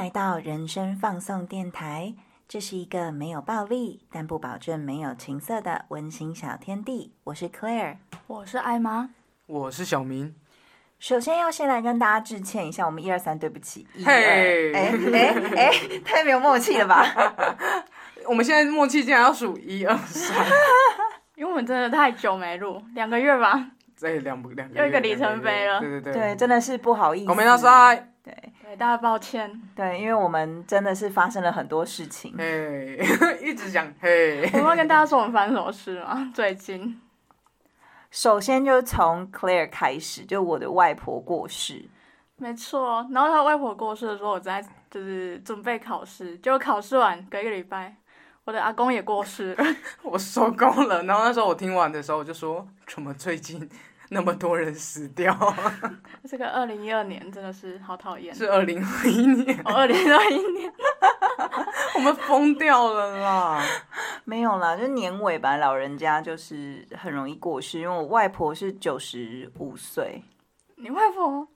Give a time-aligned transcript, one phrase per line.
[0.00, 2.14] 来到人生放送电台，
[2.48, 7.12] 这是一个没有暴力，但不保证没有情色的温馨小天地。
[7.24, 7.96] 我是 Claire，
[8.26, 9.10] 我是艾妈，
[9.46, 10.34] 我是小明。
[10.98, 15.72] 首先要先来跟大家致歉一下，我们一二三，对不起，一二，嘿哎哎哎，
[16.04, 17.04] 太没有默契了吧？
[18.26, 20.46] 我们现在默契竟然要数一二三，
[21.36, 23.70] 因为我们真的太久没录，两个月吧。
[23.96, 27.32] 这两两个又一个里程碑了对对对对，真的是不好意思。
[27.32, 28.02] ごめんなさい。
[28.22, 28.34] 对
[28.71, 29.61] 对，大家抱歉。
[29.75, 32.33] 对，因为我们真的是发生了很多事情。
[32.37, 32.97] 嘿，
[33.43, 34.59] 一直讲嘿我。
[34.59, 36.17] 们要跟大家说我们发生什么事吗？
[36.33, 37.01] 最近
[38.11, 41.83] 首先就是从 Claire 开始，就我的外婆过世。
[42.37, 47.97] 没错，然后他外婆过世的时候，我在就是准备考试，结果考试完隔一个礼拜，
[48.45, 49.65] 我的阿公也过世了。
[50.03, 53.69] 我受够了，然后那时候我听完的时候，我就说，怎么最近
[54.13, 55.33] 那么多人死掉？
[56.27, 58.35] 这个二零一二年真的是好讨厌。
[58.35, 60.71] 是二零二一年，哦，二零二一年，
[61.95, 63.63] 我们疯掉了啦！
[64.25, 67.79] 没有啦，就年尾吧，老人家就是很容易过世。
[67.79, 70.21] 因为我外婆是九十五岁，
[70.75, 71.47] 你外婆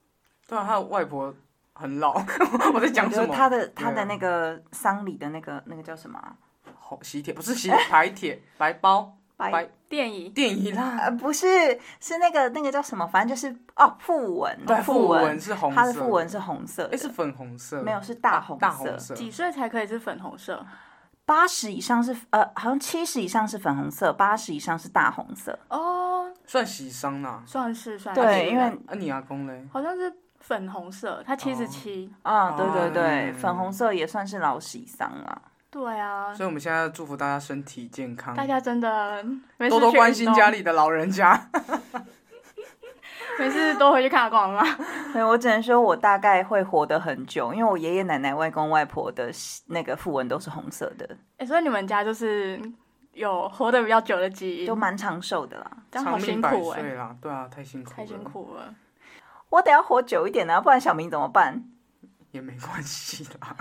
[0.48, 1.34] 对啊，他的外婆
[1.74, 2.14] 很老，
[2.72, 3.34] 我在讲就是什么？
[3.34, 6.34] 他的他的那个丧礼的那个那个叫什么啊、
[6.74, 10.96] 红喜帖不是喜白帖，白包白白电椅电仪啦。
[11.00, 13.06] 呃，不是，是那个那个叫什么？
[13.06, 19.14] 反正就是哦，讣文，对，讣副文是红色，它的讣文是红色哎，是粉红色，没有是大红色大红色。
[19.14, 20.64] 几岁才可以是粉红色？
[21.24, 25.58] 八十以上是呃，好像七十以上是粉红色，八十以上是大红色。
[25.68, 27.42] 哦，算喜丧啦。
[27.44, 28.22] 算是算是。
[28.22, 29.66] 对，因为啊，你阿公嘞？
[29.72, 32.12] 好像是粉红色，他七十七。
[32.22, 35.42] 啊，对对对，嗯粉红色也算是老喜丧啊。
[35.70, 39.22] 对啊，所以我们现在祝福大家身体健康，大家真的
[39.58, 41.50] 没事多多关心家，里的老人家。
[43.38, 44.78] 没事多回去看阿公阿妈。
[45.12, 49.30] 对我只能说，我大概会活得很久，因为我爷爷奶奶、外公外婆的
[49.66, 52.58] 那个符文都是红色的，哎、所以你们家就是
[53.12, 55.70] 有活得比较久的基因都，蛮长寿的啦。
[55.90, 58.74] 这样好辛苦哎、岁啦，对啊，太辛苦，太辛，苦了。
[59.50, 61.62] 我得要活久一点啊，不然小明怎么办？
[62.30, 63.54] 也没关系啦。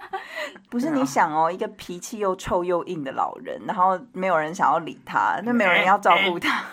[0.70, 6.64] 不是你想哦，一个脾气又臭又硬的老人，然后没有人想要理他，那没有人要照顾他。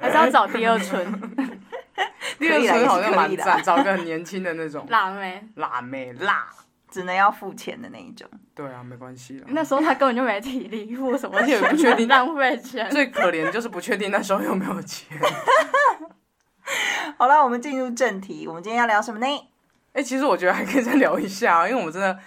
[0.00, 1.04] 还是要找第二春
[2.38, 5.46] 第二春好像蛮赞，找个很年轻的那种辣妹。
[5.56, 6.46] 辣妹辣。
[6.90, 8.28] 只能要付钱的那一种。
[8.54, 9.46] 对啊，没关系啦。
[9.48, 12.90] 那时候他根本就没体力付什么而且钱，不确定浪费钱。
[12.90, 15.18] 最可怜就是不确定那时候有没有钱。
[17.16, 19.26] 好了，我们进入正题，我们今天要聊什么呢？
[19.92, 22.18] 哎、其实我觉得还可以再聊一下，因为我们真的，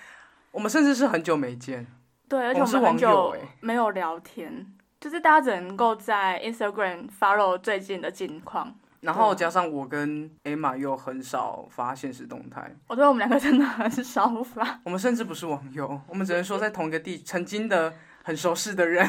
[0.51, 1.85] 我们甚至是很久没见。
[2.27, 4.65] 对，而且我们很久没有聊天，
[4.99, 8.75] 就是大家只能够在 Instagram follow 最近的近况。
[9.01, 14.79] 然后加上我跟 Emma 又很少发现实动态，我觉得我们两个真的很少发。
[14.83, 17.93] 我们甚至不是网友，我们只能说在同一个地曾经的
[18.23, 19.07] 很熟识的人。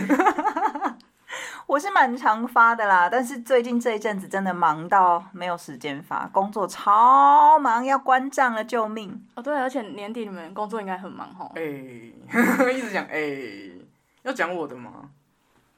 [1.67, 9.21] 我是蛮常发的啦，但是最近这一阵子真的忙到没有时间发，工作超忙，要关账了，救命！
[9.35, 11.63] 哦，对，而且年底你们工作应该很忙吼哎、
[12.73, 13.19] 一直讲哎、
[14.23, 15.11] 要讲我的吗？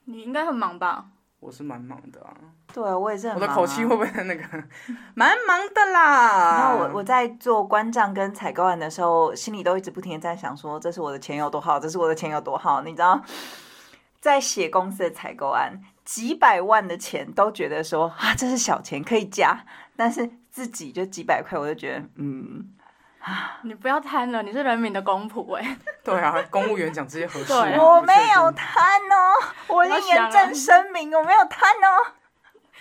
[0.05, 1.07] 你应该很忙吧？
[1.41, 2.35] 我是蛮忙的啊，
[2.75, 4.43] 对我也是很我忙、啊、的口气会不会那个
[5.15, 6.59] 蛮忙的啦？
[6.59, 12.83] 然后我我在做关账跟采购案的时候，心里都一直不停的在想说，这是我的钱有多好，这是我的钱有多好。
[12.83, 13.19] 你知道，
[14.21, 19.65] 在写公司的采购案，几百万的钱都觉得说啊，这是小钱可以加，
[19.97, 22.75] 但是自己就几百块，我就觉得嗯，
[23.63, 27.83] 你不要贪了，你是人民的公仆哎、对啊，公务员讲这些合适吗？
[27.83, 32.13] 我没有贪哦，我已经正声明，我没有贪哦。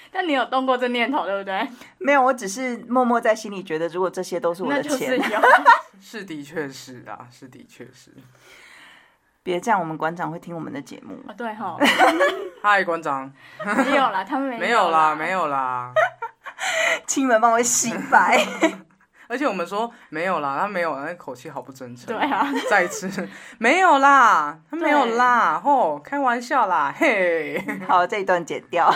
[0.10, 1.68] 但你有动过这念头，对不对？
[1.98, 5.22] 没有，我只是默默在心里觉得，如果这些都是我的钱。
[6.00, 8.12] 是的确是啊，是的确是。
[9.48, 11.16] 别这样，我们馆长会听我们的节目。
[11.26, 11.78] 哦，对哈，
[12.62, 13.32] 嗨，馆长，
[13.64, 15.40] 没有啦，他们没没有啦，没有。
[15.40, 15.94] 有啦。
[17.06, 18.46] 亲们帮我洗白。
[19.30, 22.08] 而且我们说没有啦，他没有，那口气好不真诚。
[22.08, 27.64] 对啊，再一次没有啦，他没有啦，吼，开玩笑啦，嘿。
[27.88, 28.94] 好，这一段剪掉。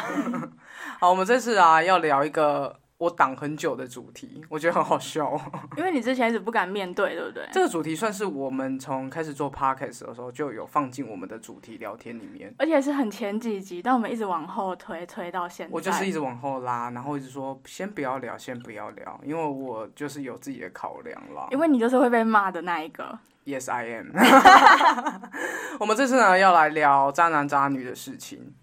[0.99, 5.41] 好，我们这次啊要聊一个我挡很久的主题，我觉得很好笑哦。
[5.75, 7.43] 因为你之前一直不敢面对，对不对？
[7.51, 12.53] 这个主题算是我们从开始做 podcast 的时候就有放进我们的主题聊天里面。
[12.59, 15.73] 而且是很前几集，但我们一直往后推，推到现在。
[15.73, 21.47] 我就是一直往后拉，然后一直说先不要聊，先不要聊，因为我就是有自己的考量啦。
[21.49, 23.17] 因为你就是会被骂的那一个。
[23.45, 24.11] Yes, I am。
[25.81, 28.53] 我们这次呢要来聊渣男渣女的事情。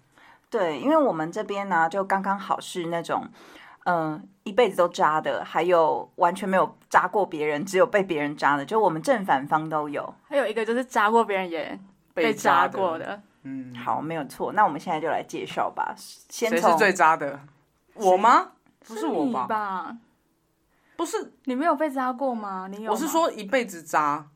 [0.49, 3.23] 对，因为我们这边呢，就刚刚好是那种，
[3.89, 10.13] 嗯、一辈子都渣的，还有完全没有渣过别人，只有被别人渣的，就我们正反方都有。
[10.27, 11.79] 还有一个就是渣过别人也
[12.13, 14.53] 被渣扎过，的，嗯，好，没有错。
[14.53, 17.39] 那我们现在就来介绍吧，先谁是最渣的？
[17.95, 18.51] 我吗？
[18.85, 19.47] 不是我吧？
[19.47, 19.97] 吧？
[20.95, 22.67] 不是，你没有被渣过吗？
[22.69, 22.91] 你有？
[22.91, 24.27] 我是，说一辈子渣，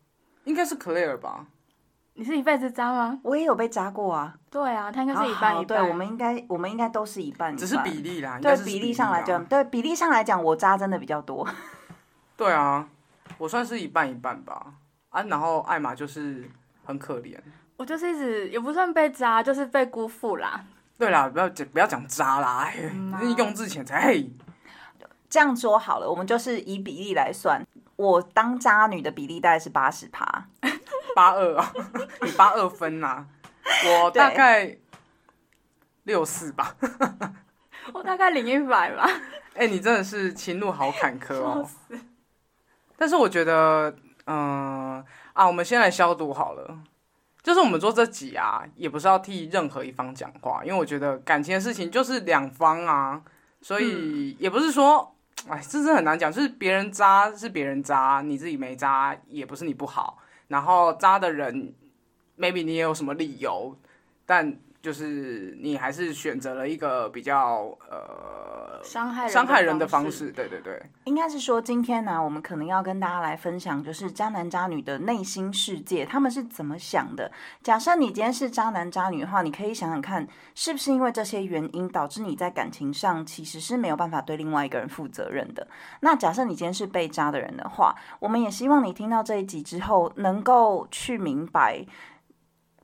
[0.46, 1.46] 应该是 Claire 吧？
[2.16, 3.20] 你是一辈子渣吗？
[3.24, 11.48] 我也有被渣过啊，对啊，他应该是一半一对，我们应该我们应该都是一半一半，只是比例啦，对比例上来啊讲，对比例上来讲，我渣真的比较多。
[12.38, 12.88] 对啊，
[13.38, 14.74] 我算是一半一半吧。
[15.10, 16.50] 啊，然后艾玛就是
[16.86, 17.38] 很可怜。
[17.78, 20.64] 我就是一直也不算被扎，就是被辜负啦。
[20.98, 24.32] 对啦，不要讲不要讲渣啦，哎，嗯啊用字遣词，嘿，
[25.30, 30.46] 这样说好了，我们就是以比例来算，我当渣女的比例大概是八十趴。
[31.16, 31.74] 八二啊，
[32.22, 33.26] 你八二分呐、
[33.86, 34.78] 我大概
[36.04, 36.76] 六四吧。
[37.94, 39.08] 我大概零一百吧。
[39.56, 41.70] 哎、你真的是情路好坎坷哦。
[42.98, 43.96] 但是我觉得，
[44.26, 46.80] 嗯、啊，我们先来消毒好了。
[47.42, 53.22] 就是我们做这集啊，也不是要替任何一方讲话，因为我觉得感情的事情就是两方啊，
[53.62, 55.14] 所以也不是说，
[55.50, 60.18] 哎，这是很难讲，就是别人渣是别人渣，你自己没渣也不是你不好，
[60.54, 61.74] 然后渣的人
[62.38, 63.76] ，maybe 你也有什么理由，
[64.24, 70.12] 但就是你还是选择了一个比较呃伤害伤害人的方方。
[70.12, 77.32] 式，对对对，应该是说，今天呢，我们可能要跟大家来分享，就是渣男渣女的内心世界，他们是怎么想的。
[77.62, 85.66] 假设你今天是渣男渣女的话，你可以想想看，是不是因为这些原因导致你在感情上其实是没有办法对另外一个人负责任的。
[86.02, 91.86] 那假设你今天是被渣的人的话，我们也希望你听到这一集之后，能够去明白。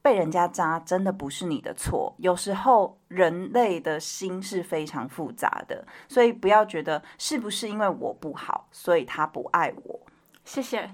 [0.02, 10.00] 被人家扎真的不是你的错，有时候人类的心是非常复杂的，所以不要觉得是不是因为我不好，所以他不爱我。
[10.46, 10.90] 谢谢，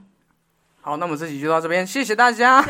[0.81, 2.61] 好，那我们这集就到这边，谢谢大家，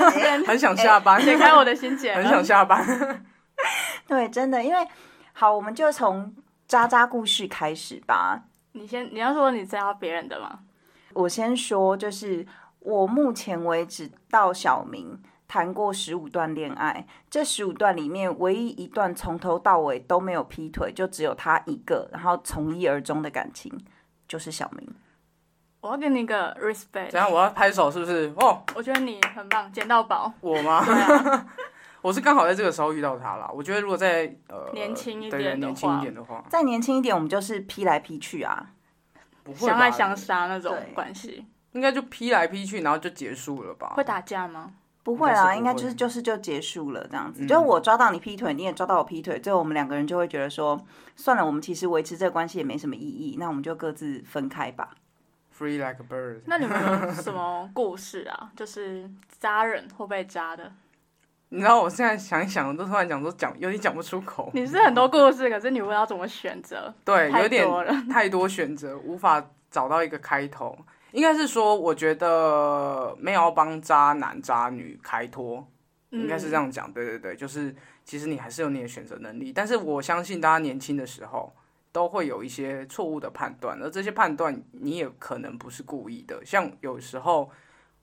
[0.46, 2.14] 很想下班，解开我的心结。
[2.14, 3.26] 很想下班。
[4.08, 4.88] 对，真的，因为
[5.34, 6.36] 好，我们就从
[6.68, 8.44] 渣渣故事开始吧。
[8.74, 10.60] 你先，你要说你扎别人的吗？
[11.14, 12.46] 我先说，就是
[12.80, 15.18] 我目前为止到小明
[15.56, 23.72] 谈过十五段恋爱，这十五段里面唯一一段从头到尾都没有劈腿，就只有他一个，然后从一而终的感情，
[24.28, 24.86] 就是小明。
[25.80, 27.18] 我要给你一个 respect 怎。
[27.18, 27.32] 样？
[27.32, 28.34] 我要拍手是不是？
[28.36, 30.30] 哦，我觉得你很棒，捡到宝。
[30.42, 30.80] 我吗？
[30.80, 31.48] 啊，
[32.04, 33.50] 我是刚好在这个时候遇到他啦。
[33.54, 38.72] 我觉得如果在呃年轻一对点的年轻一点的话，再年轻一点，我们就是劈来劈去啊。
[39.46, 39.70] 不会？
[39.70, 43.94] 相爱相杀那种对关系，应该就劈来劈去，然后就结束了吧？
[43.96, 44.74] 会打架吗？
[45.06, 47.44] 不会啦，应该就是就是就结束了这样子。
[47.44, 50.84] 嗯就是我抓到你劈腿，你也抓到我劈腿，最后我们两个人就会觉得说，
[51.16, 54.96] 算了，我们其实维持这个关系也没什么意义，那我们就各自分开吧。
[55.56, 56.42] Free like a bird。
[56.48, 58.50] 那你们有什么故事啊？
[58.58, 59.08] 就是
[59.38, 60.72] 扎人或被扎的？
[61.50, 64.50] 你知道我现在想一想，我都突然讲说讲有点讲不出口。
[64.56, 68.10] 你是很多故事，可是你不知道怎么选择，对，有点。
[68.10, 70.76] 太多选择，无法找到一个开头。
[71.16, 75.66] 应该是说，我觉得没有要帮渣男渣女开脱，
[76.10, 76.70] 应该是这样。
[76.70, 76.92] 讲。
[76.92, 77.74] 对对对，就是
[78.04, 81.56] 其实你还是有你的选择能力，但是我相信大家年轻的时候
[81.94, 86.44] 都会有一些错误的判断，而这些判断你也可能不是故意的。
[86.44, 87.50] 像有时候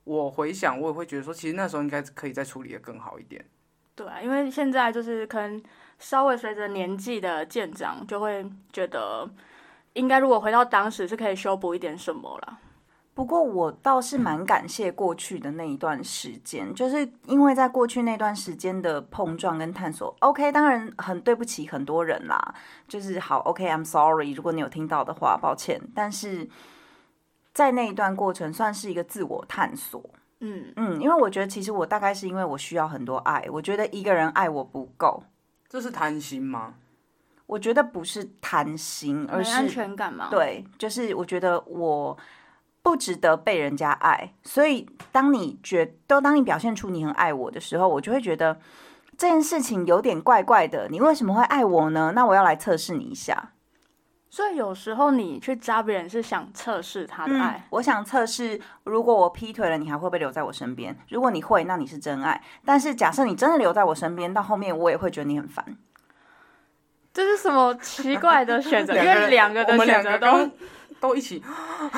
[0.05, 3.45] 我回想，我也会觉得说，其实那时候应该可以再处理的更好一点。
[3.95, 5.63] 对啊，因为现在就是可能
[5.99, 9.29] 稍微随着年纪的渐长，就会觉得
[9.93, 12.59] 应该如果回到当时是可以修补一点什么啦。
[13.15, 20.17] 不过我倒是蛮感谢过去的那一段时间，就是因为在过去那段时间的碰撞跟探索。
[20.21, 22.55] OK，当然很对不起很多人啦，
[22.89, 25.81] 就是好 OK，I'm、sorry，如果你有听到的话，抱歉。
[25.95, 26.49] 但是
[27.53, 30.03] 在那一段过程算是一个自我探索。
[30.41, 35.23] 嗯，嗯，因为我觉得其实我大概是因为我需要很多爱，我觉得一个人爱我不够，
[35.69, 36.75] 这是贪心吗？
[37.47, 42.17] 我觉得不是贪心，而是安是全感嘛。，对，就是我觉得我
[42.83, 48.59] 不值得被人家爱，所以当你觉都当你表现出你很爱我的时候，我就会觉得
[49.17, 50.89] 这件事情有点怪怪的。
[50.89, 52.13] 你为什么会爱我呢？
[52.15, 53.53] 那我要来测试你一下。
[54.29, 57.67] 所以有时候你去扎别人是想测试他的爱。
[57.69, 60.97] 我想测试，如果我劈腿了，你还会不会留在我身边？
[61.11, 62.43] 如果你会，那你是真爱。
[62.65, 65.77] 但是假设你真的留在我身边，到后面我也会觉得你很烦。
[67.13, 68.97] 这是什么奇怪的选择？
[68.97, 70.51] 因为两个的选择都
[71.03, 71.43] 都一起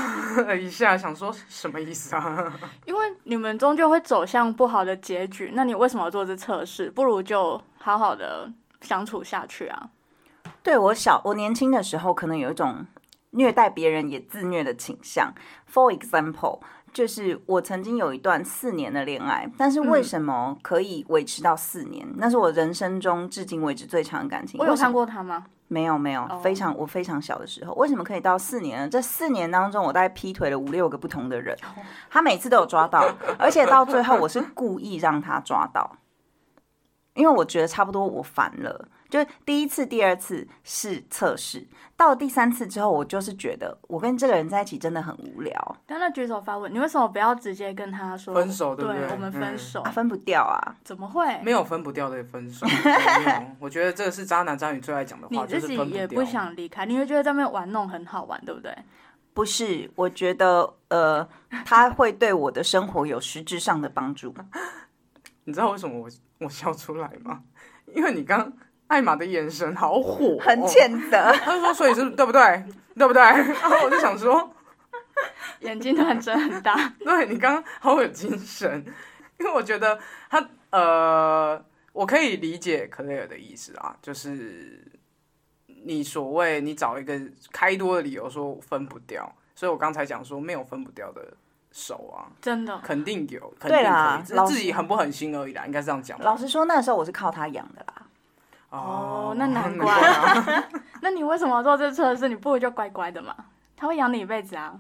[0.59, 2.51] 一下，想说什么意思啊？
[2.87, 6.91] 因为你们终究会走向不好的结局，那你为什么要做这测试？
[6.91, 9.91] 不如就好好的相处下去啊。
[10.63, 12.87] 对我小我年轻的时候，可能有一种
[13.33, 15.35] 虐待别人也自虐的倾向。
[15.71, 16.61] For example，
[16.95, 22.07] 就是我曾经有一段四年的恋爱，但是为什么可以维持到四年？
[22.17, 24.61] 那是我人生中至今为止最长的感情。
[24.61, 25.45] 我有为什么看过他吗？
[25.67, 28.89] 没有没有，哦非常我非常小的时候，为什么可以到四年呢？
[28.89, 31.59] 这四年当中，我大概劈腿了五六个不同的人，
[32.09, 33.05] 他每次都有抓到，
[33.39, 35.97] 而且到最后我是故意让他抓到，
[37.15, 38.89] 因为我觉得差不多我烦了。
[39.15, 41.65] 就第一次、第二次是测试，
[41.97, 50.75] 到了第三次之后，我就是觉得我跟这个人在一起真的很无聊但那举手发问，你为什么不要直接跟他说分手对不对对我们分嗯手，啊，分不掉啊。
[50.83, 51.41] 怎么会？
[51.45, 52.67] 没有分不掉的分手。
[53.61, 58.77] 我觉得这个是渣男渣女最爱讲的话，你自己就是分掉也不想离开，你会觉得在那边玩弄很好玩，对不对？
[59.33, 61.29] 不是，我觉得呃，
[61.65, 64.35] 他会对我的生活有实质上的帮助。
[65.45, 66.09] 你知道为什么我
[66.41, 67.43] 我笑出来吗？
[67.95, 68.53] 因为你刚
[68.89, 72.65] 艾玛的眼神好火、哦，很谴责，他就说，所以是对不对？
[72.97, 73.23] 对不对？
[73.23, 74.55] 然后我就想说，
[75.61, 78.85] 眼睛突然睁很大， 对你刚刚好有精神，
[79.39, 79.99] 因为我觉得
[80.31, 84.87] 他呃，我可以理解克雷尔的意思啊，就是
[85.85, 87.21] 你所谓你找一个
[87.53, 91.27] 开多的理由说分不掉，所以我刚才讲说没有分不掉的
[91.73, 92.79] 手啊，真的。
[92.85, 96.17] 肯定有，肯定对啦是自己狠不狠心而已啦，应该这样讲。
[96.21, 97.94] 老实说，那时候我是靠他养的啦。
[98.77, 100.69] 哦那难怪啊，
[101.01, 102.29] 那你为什么要做这测试？
[102.29, 103.35] 你不如就乖乖的嘛，
[103.77, 104.79] 他会养你一辈子啊。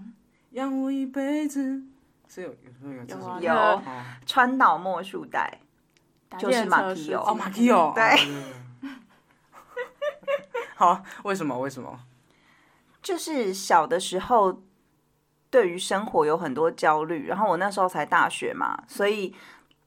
[0.50, 1.82] 养我一辈子
[2.28, 2.48] 是有
[2.82, 3.82] 有有这有
[4.26, 5.60] 川岛莫树代，
[6.38, 8.88] 就是马电测试基友哦，马基哦，对哦。
[10.76, 11.58] 好，为什么？
[11.58, 12.00] 为什么？
[13.02, 14.62] 就是小的时候
[15.50, 19.34] 对于生活有很多焦虑，然后我那时候才大学嘛，所以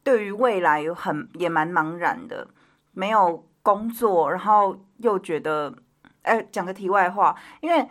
[0.04, 2.48] 对于未来有很也蛮茫然的，
[2.94, 5.74] 没有工作，然后又觉得，
[6.22, 7.86] 哎，讲个题外话，因为。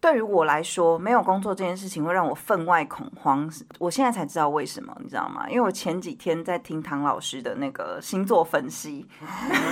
[0.00, 3.50] 对于我来说，没有工作这件事情会让我分外恐慌。
[3.78, 5.48] 我现在才知道为什么，你知道吗？
[5.48, 9.08] 因为我前几天在听唐老师的那个星座分析，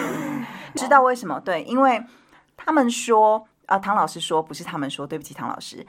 [0.75, 1.38] 知道为什么？
[1.40, 2.02] 对，因为
[2.56, 5.87] 他们说，啊，唐老师说不是他们说，对不起，唐老师。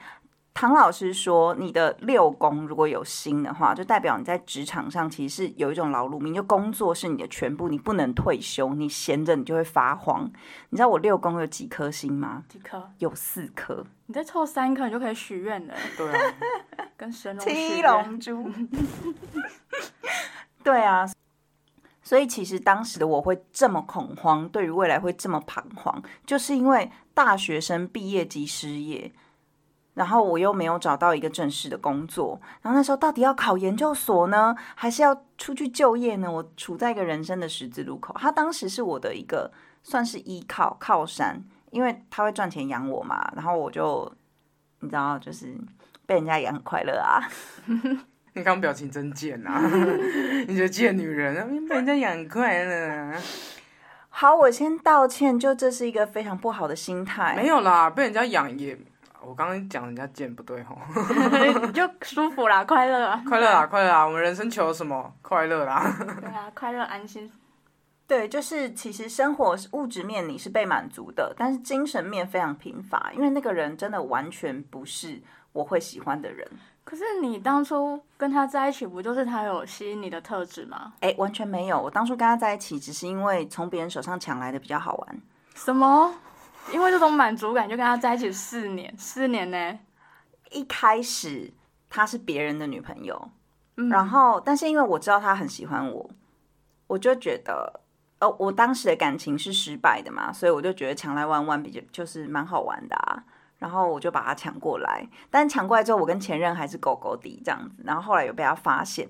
[0.54, 10.30] 唐老师说，你的六宫如果有心的话，就代表你在职场上其实是有一种劳碌命，就工作是你的全部，你不能退休，你闲着你就会发慌。
[10.70, 12.44] 你知道我六宫有几颗星吗？
[12.48, 12.88] 几颗？
[12.98, 16.34] 有四颗，你再凑三颗，你就可以许愿了， 对啊，
[16.96, 17.92] 跟神龙七愿。
[17.92, 18.48] 龙珠。
[20.62, 21.04] 对啊，
[22.04, 29.12] 所以其实当时的我会这么恐慌，对于未来会这么彷徨，就是因为大学生毕业即失业。
[29.94, 36.30] 然后我又没有找到一个正式的工作，然后那时候到底要考研究所呢，还是要出去就业呢？
[36.30, 38.14] 我处在一个人生的十字路口。
[38.18, 43.30] 他当时是我的一个算是依靠靠山，因为他会赚钱养我嘛。
[43.36, 44.12] 然后我就
[44.80, 45.56] 你知道，就是
[46.06, 47.22] 被人家养很快乐啊。
[48.36, 49.62] 你刚刚表情真贱啊、
[50.48, 53.14] 你这贱女人，啊被人家养快乐。
[54.08, 57.36] 好，我先道歉，就这是一个非常不好的心态。
[57.36, 58.76] 没有啦，被人家养也，
[59.26, 60.76] 我刚刚讲人家贱不对吼，
[61.66, 65.12] 你就舒服啦，快乐啊，快乐啦，快乐啦，我们人生求什么？
[65.22, 65.94] 快乐啦。
[66.20, 67.30] 对啊，快乐安心。
[68.06, 75.20] 对，就是其实生活物质面你是被满足的，但是精神面非常贫乏，因为那个人真的完全不是
[75.52, 76.46] 我会喜欢的人。
[76.84, 80.92] 可是你当初跟他在一起，不就是他有吸引你的特质吗？
[81.00, 81.80] 哎，完全没有。
[81.80, 85.18] 我当初跟他在一起，只是因为从别人手上抢来的比较好玩。
[85.54, 86.12] 什么？
[86.72, 89.78] 因为这种满足感就跟他在一起四年，四年呢？
[90.50, 91.52] 一开始
[91.88, 93.30] 她是别人的女朋友，
[93.76, 96.10] 嗯然后但是因为我知道他很喜欢我，
[96.86, 97.80] 我就觉得，
[98.20, 103.24] 哦，我当时的感情是失败的嘛，所以我就觉得抢来玩玩比较就是蛮好玩的啊。
[103.58, 107.82] 然后我就把他抢过来，但抢过来之后，我跟前任还是狗狗的这样子。
[107.84, 109.08] 然后后来有被他发现，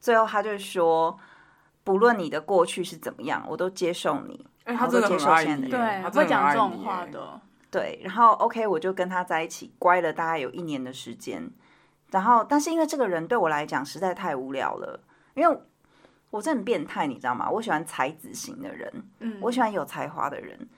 [0.00, 1.18] 最后他就说，
[1.84, 4.46] 不论你的过去是怎么样，我都接受你。
[4.64, 7.40] 哎、他真的很爱你耶，对，他真的会讲这种话的。
[7.70, 11.50] 对，然后 OK，我就跟他在一起，乖了大概有一年的时间。
[12.10, 15.00] 然后，但是因为这个人对我来讲实在太无聊了，
[15.34, 15.58] 因为
[16.30, 17.48] 我真的很变态，你知道吗？
[17.48, 20.68] 我喜欢才子型的人，嗯，我喜欢有才华的人。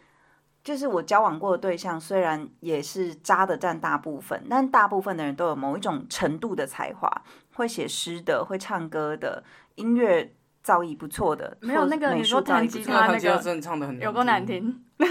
[0.62, 7.11] 就是我交往过的对象，虽然也是渣的占大部分，但大部分的人都有某一种程度的才华，
[7.55, 9.43] 会写诗的，会唱歌的，
[9.75, 14.45] 音乐造诣不错的，或没有那个你说弹吉他那个个真的唱的很有够难。
[14.45, 14.83] 听。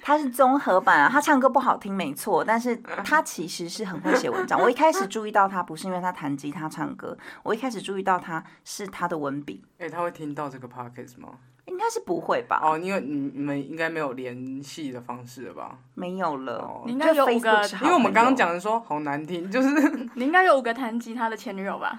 [0.00, 4.58] 他是综合版啊，他唱歌不好听没错，但是他其实是很会写文章。
[4.58, 9.62] 我一开始注意到他不是因为他弹吉他唱歌，我一开始注意到他是他的文笔。
[9.78, 11.30] 哎、他会听到这个 podcast 吗？
[11.66, 12.60] 应该是不会吧？
[12.62, 15.76] 哦，因为你你们应该没有联系的方式了吧？
[15.94, 19.68] 没有了哦，你应该有五个因为我们刚刚讲的说好难听，就是
[20.14, 21.98] 你应该有五个弹吉他的前女友吧？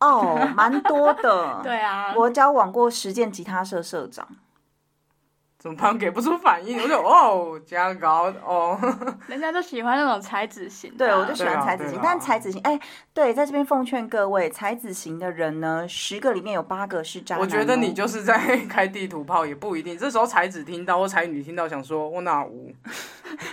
[0.00, 1.60] 哦，蛮多的。
[1.62, 4.26] 对啊，我交往过实践吉他社社长，
[5.58, 8.78] 怎么办给不出反应， 我就哦加高哦，
[9.28, 11.18] 人家就喜欢那种才子型的对啊。
[11.18, 12.80] 我就喜欢才子型，但才子型，哎，
[13.12, 17.44] 对，在这边奉劝各位，才子型的人呢，十个里面有八个是渣男哦。
[17.44, 19.98] 我觉得你就是在开地图炮，也不一定。
[19.98, 22.72] 这时候才子听到或才女听到，想说我哪无？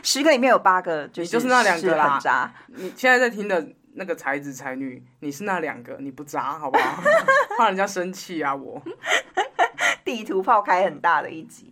[0.01, 2.49] 十个里面有八个就你就是那两个啦渣。
[2.67, 7.03] 你现在在听的那个才子才女，你是那两个，你不渣好不好？
[7.57, 8.81] 怕人家生气啊我。
[10.05, 11.69] 地图炮开很大的一集，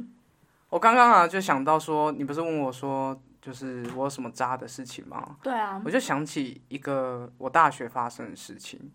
[0.69, 5.37] 我刚刚啊就想到说，你不是问我说，就是我有什么渣的事情吗？
[5.41, 8.91] 对啊，我就想起一个我大学发生的事情，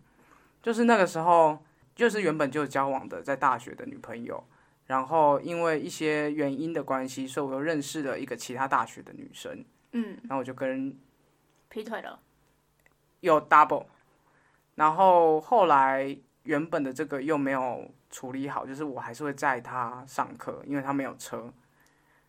[0.61, 1.57] 就是那个时候，
[1.95, 4.43] 就是原本就有交往的在大学的女朋友，
[4.85, 10.95] 然后因为一些原因的关系，所以我又认识了一个其他大学的女生，嗯，然后我就跟
[11.69, 12.19] 劈腿了。
[13.21, 13.85] 有 double，
[14.75, 21.51] 然后后来原本的这个又没有处理好，就是我还是会载他上课，因为他没有车。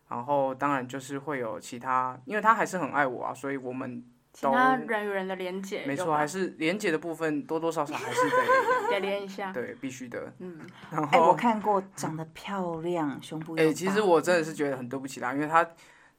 [0.09, 8.37] 然后当然就是会有其他，因为他还是很爱我啊，所以我们其他人与人的连接，没错，还是连接的部分多多少少还是得
[8.91, 9.51] 得连一下。
[9.51, 10.31] 对必须的。
[10.37, 10.59] 嗯，
[10.91, 15.67] 然后，我看过长得漂亮，胸部又哎、大其实我真的是觉得很对不起她，因为她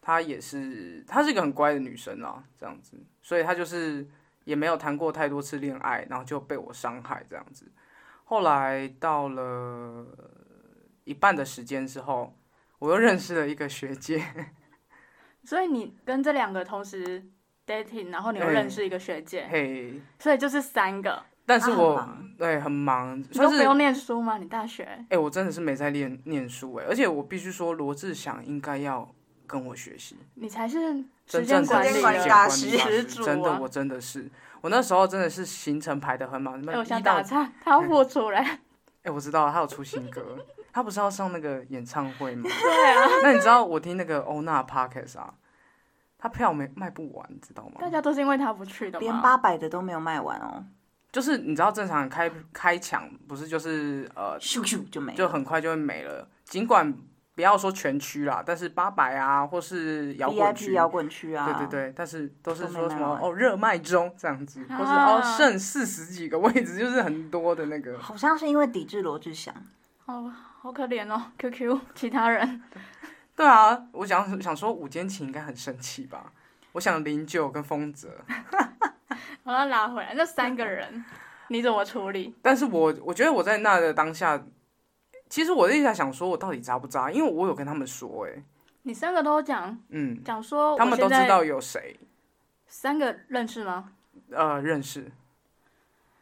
[0.01, 4.05] 她也是她是一个很乖的女生啊，这样子，所以她就是
[4.45, 7.71] 也没有谈过太多次恋爱，然后就被我伤害这样子。
[8.25, 10.07] 后来到了
[11.05, 12.37] 一半的时间之后，
[12.79, 14.25] 我又认识了一个学姐，
[15.45, 17.23] 所以你跟这两个同时
[17.67, 21.23] dating，然后你又哎认识一个学姐，嘿，所以就是三个。
[21.47, 24.39] 但是我、啊很忙对很忙，算是你都不用念书吗？
[24.39, 25.05] 你大学？
[25.11, 29.15] 哎、我真的是没在念念书哎，而且我必须说，罗志祥应该要
[29.47, 30.17] 跟我学习。
[30.35, 38.61] 你才是时真正的间管理时间管理的大师 真的，啊我真的是，我那时候真的是行程排的很满，我想一打岔，他要付出来。
[39.05, 40.39] 哎、我知道他有出新歌，
[40.73, 42.49] 他不是要上那个演唱会吗？
[42.49, 45.35] 对啊，那你知道我听那个欧娜 Podcast 啊，
[46.19, 47.73] 他票没卖不完，你知道吗？
[47.81, 49.01] 大家都是因为他不去的吗？
[49.01, 50.65] 连八百的都没有卖完哦，
[51.13, 55.19] 就是你知道正常开开抢不是就是呃咻咻就没了。
[55.19, 56.95] 就很快就会没了，尽管
[57.35, 60.73] 不要说全区啦，但是八百啊或是摇滚区。
[60.73, 67.99] 摇滚区啊，对对对，但是都是说什么哦热卖中这样子，或是啊哦剩四十几个位置，就是很多的那个。
[67.99, 69.55] 好像是因为抵制罗志祥，
[70.07, 72.63] 哦，好可怜哦，QQ 其他人。
[73.37, 76.33] 对啊，我想想说午间情应该很生气吧？
[76.71, 78.09] 我想林九跟丰泽，
[79.43, 81.05] 我要拉回来，那三个人
[81.49, 82.35] 你怎么处理？
[82.43, 84.41] 但是我我觉得我在那的当下，
[85.35, 88.41] 其实我一直在想说我到底渣不渣，因为我有跟他们说、哎，
[88.85, 91.99] 你三个都讲嗯，讲说，他们都知道有谁，
[92.69, 93.91] 三个认识吗？
[94.31, 95.11] 呃，认识，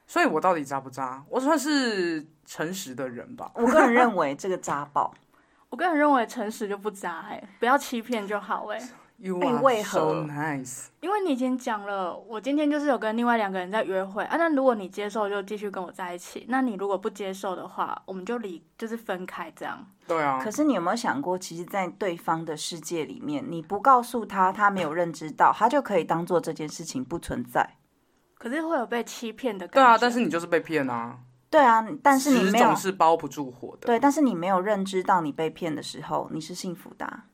[0.07, 1.23] 所以我到底渣不渣？
[1.29, 3.53] 我算是诚实的人吧。
[3.55, 5.13] 我个人认为这个渣爆，
[5.69, 8.81] 我个人认为诚实就不渣哎、不要欺骗就好哎、
[9.25, 10.87] You 哎 are 为何 so nice。
[11.01, 14.37] 因为你已经讲了，我今天就是有跟另外两个人在约会啊。
[14.37, 19.87] 那如果你接受，就继续跟我在一起；那你如果不接受的话，我们就离，就是分开这样。
[20.09, 27.77] 对啊可，是你有没有想过，其实，在对方的世界里面，你不告诉他，他没有认知到，他就可以当做这件事情不存在。
[28.35, 29.95] 可是会有被欺骗的感觉对。
[29.95, 31.17] 啊，但是你就是被骗啊，
[31.49, 33.87] 对啊，但是你纸没有总是包不住火的。
[33.87, 37.27] 对，但是你没有认知到你被骗的时候，你是幸福的啊、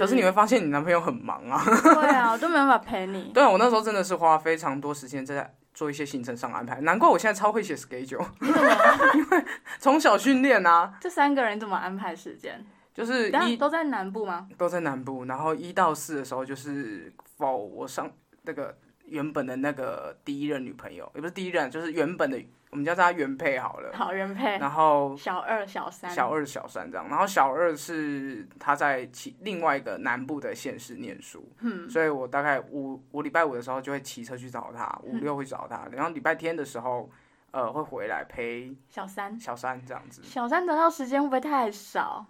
[0.00, 1.62] 可是你会发现你男朋友很忙啊。
[1.64, 3.30] 对啊，我都没办法 陪你。
[3.34, 9.44] 对啊，我那时候真的是花非常多时间在做一些行程上安排，难怪我现在超会写 schedule，你怎么？
[9.78, 12.64] 从小训练啊，这三个人怎么安排时间？
[12.92, 14.48] 就是一都在南部吗？
[14.58, 18.10] 都在南部，然后一到四的时候就是否我上
[18.42, 22.38] 那个原本的那个第一任女朋友，也不是第一任，就是原本的，
[22.70, 23.90] 我们叫他原配好了。
[23.92, 24.56] 好原配。
[24.58, 26.10] 然后小二、小三。
[26.10, 37.10] 小二、小三这样，然后小二是他在其另外一个南部的县市念书，嗯，所以我大概五我礼拜五的时候就会骑车去找他，五嗯六会找他，然后礼拜天的时候，
[37.50, 39.38] 呃，会回来陪小三。
[39.38, 40.22] 小三这样子。
[40.22, 42.24] 小三得到时间会不会太少？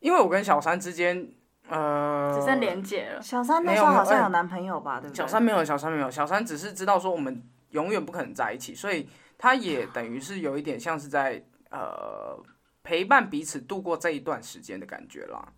[0.00, 1.28] 因为我跟小三之间，
[1.68, 3.22] 呃，只剩连结了。
[3.22, 4.98] 小三那时候好像有男朋友吧？
[4.98, 5.18] 对不对？
[5.18, 9.08] 小三没有，小三没有，小三只是知道说我们永远不可能在一起，所以
[9.42, 12.38] 他也等于是有一点像是在呃
[12.82, 15.52] 陪伴彼此度过这一段时间的感觉啦。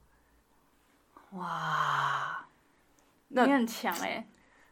[1.32, 2.46] 哇，
[3.28, 4.24] 那你很强哎、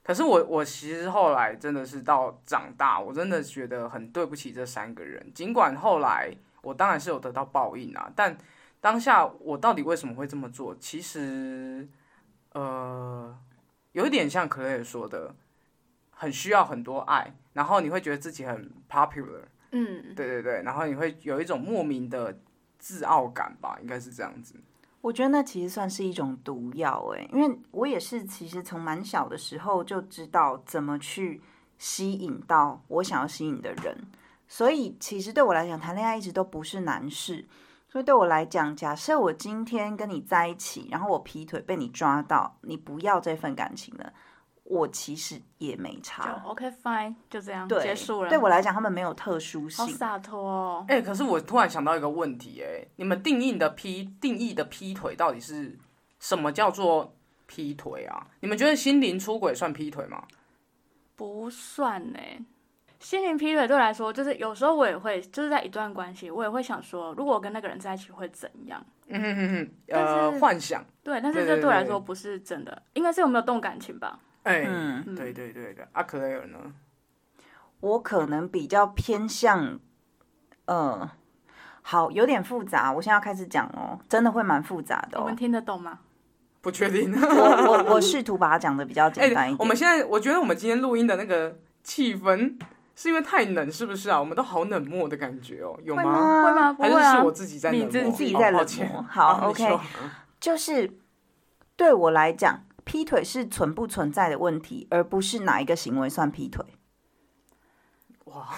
[0.05, 5.33] 可是我我其实后来真的是到长大，我真的觉得很对不起这三个人。
[5.35, 8.39] 尽管后来我当然是有得到报应啊，但
[8.81, 10.77] 当下我到底为什么会这么做？
[10.77, 11.89] 其实，
[12.53, 13.37] 呃，
[13.93, 15.35] 有一点像可蕾说的，
[16.21, 19.41] 很需要很多爱，然后你会觉得自己很 popular，
[19.73, 22.39] 嗯，对对对，然后你会有一种莫名的
[22.79, 24.55] 自傲感吧，应该是这样子。
[25.01, 31.41] 我觉得那其实算是一种毒药哎，因为我也是其实从蛮小的时候就知道怎么去
[31.79, 33.97] 吸引到我想要吸引的人，
[34.47, 37.47] 所以其实对我来讲，谈恋爱一直都不是难事。
[37.89, 44.13] 所以对我来讲，假设我今天跟你在一起，然后我劈腿被你抓到，你不要这份感情了，
[44.71, 46.41] 我其实也没就差。
[46.47, 48.29] OK fine，就这样对，结束了。
[48.29, 49.97] 对我来讲，他们没有特殊性好性。
[49.97, 50.85] 洒脱哦。
[50.89, 55.77] 哎、可是我突然想到一个问题、哎，你们定义的劈定义的劈腿到底是
[56.21, 57.13] 什么叫做
[57.47, 58.25] 劈腿啊？
[58.39, 60.23] 你们觉得心灵出轨算劈腿吗？
[61.17, 62.19] 不算呢。
[63.01, 68.85] 心灵劈腿对我来说，就是有时候我也会，就是在一段关系，我也会想说，如果我跟那个人在一起会怎样？
[69.09, 74.21] 嗯哼哼哼，呃，幻想，对，但是这对我来对说不是真的，应该是有没有动感情吧？
[74.45, 76.59] 哎、嗯嗯对对对的，阿克雷尔呢？
[77.81, 79.79] 我可能比较偏向，
[80.67, 81.11] 呃，
[81.83, 82.93] 好，有点复杂。
[82.93, 85.37] 我现在要开始讲哦，真的会蛮复杂的哦你们。
[85.37, 86.01] 听得懂吗？
[86.61, 87.11] 不确定。
[87.17, 89.59] 我我我试图把它讲的比较哎、简单一点。
[89.59, 92.55] 我们现在我觉得我们今天录音的那个气氛
[92.95, 94.21] 是因为太冷，是不是啊？
[94.21, 96.13] 我们都好冷漠的感觉哦，有会吗？
[96.13, 96.45] 吗？
[96.45, 96.73] 会吗？
[96.75, 97.33] 不还是会啊是我。
[97.33, 97.87] 自己在冷漠？
[97.89, 99.03] 你自己在冷漠。
[99.09, 99.79] 好 你 OK
[100.39, 100.93] 就是
[101.77, 106.65] 对我来讲，劈腿是存不存在的问题，而不是哪一个行为算劈腿。
[108.25, 108.49] 哇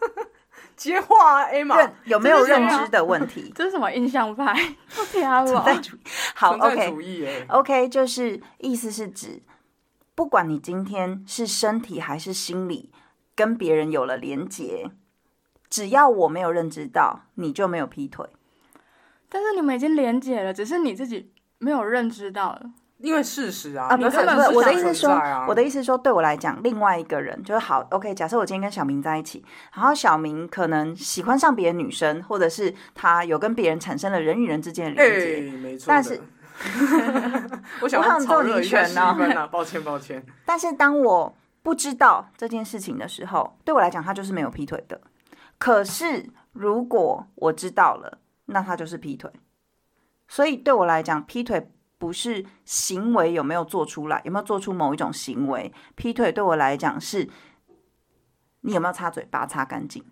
[0.74, 4.54] 接话啊认有没有认知的问题 这是什么印象派？
[4.96, 5.44] 不天啊！
[5.44, 6.00] 存在主义。
[6.34, 7.44] 好，OK 主义哎。
[7.50, 9.42] OK，就是意思是指，
[10.14, 12.90] 不管你今天是身体还是心理
[13.34, 14.90] 跟别人有了连结，
[15.68, 18.26] 只要我没有认知到，你就没有劈腿。
[19.28, 22.70] 但是你们已经连结了，只是你自己没有认知到了。
[22.98, 25.10] 因为事实啊，啊，不是不是，我的意思是说，
[25.46, 28.14] 我的意思是说，对我来讲，另外一个人就是好，OK。
[28.14, 35.84] 假设我今天跟小明在一起，然后小明可能喜欢上别的女生，或者是他有跟别人产生了人与人之间的哎、连接，没错。
[35.88, 36.20] 但是
[37.82, 40.24] 我想我想要炒揍你一热一下气拳呢啊，抱歉抱歉。
[40.46, 44.98] 但是当我不知道这件事情的时候，对我来讲，他就是没有劈腿的。
[45.58, 49.30] 可是如果我知道了，那他就是劈腿。
[50.28, 55.72] 所以对我来讲，劈腿不是行为有没有做出来，有没有做出某一种行为。
[55.94, 57.28] 劈腿对我来讲是，
[58.62, 60.04] 你有没有擦嘴巴擦干净。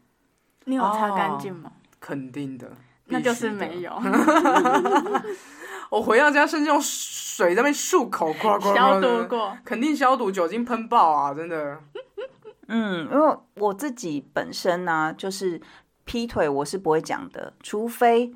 [0.64, 1.72] 你有擦干净吗？
[2.00, 2.72] 肯定的，
[3.06, 3.82] 那就是没。
[3.82, 3.92] 有，
[5.90, 9.56] 我回到家甚至用水在那边漱口， 呱呱呱消毒过。
[9.64, 11.34] 肯定消毒，酒精喷爆啊！
[11.34, 11.78] 真的。
[12.68, 15.60] 嗯，因为我自己本身呢、就是
[16.06, 18.32] 劈腿我是不会讲的，除非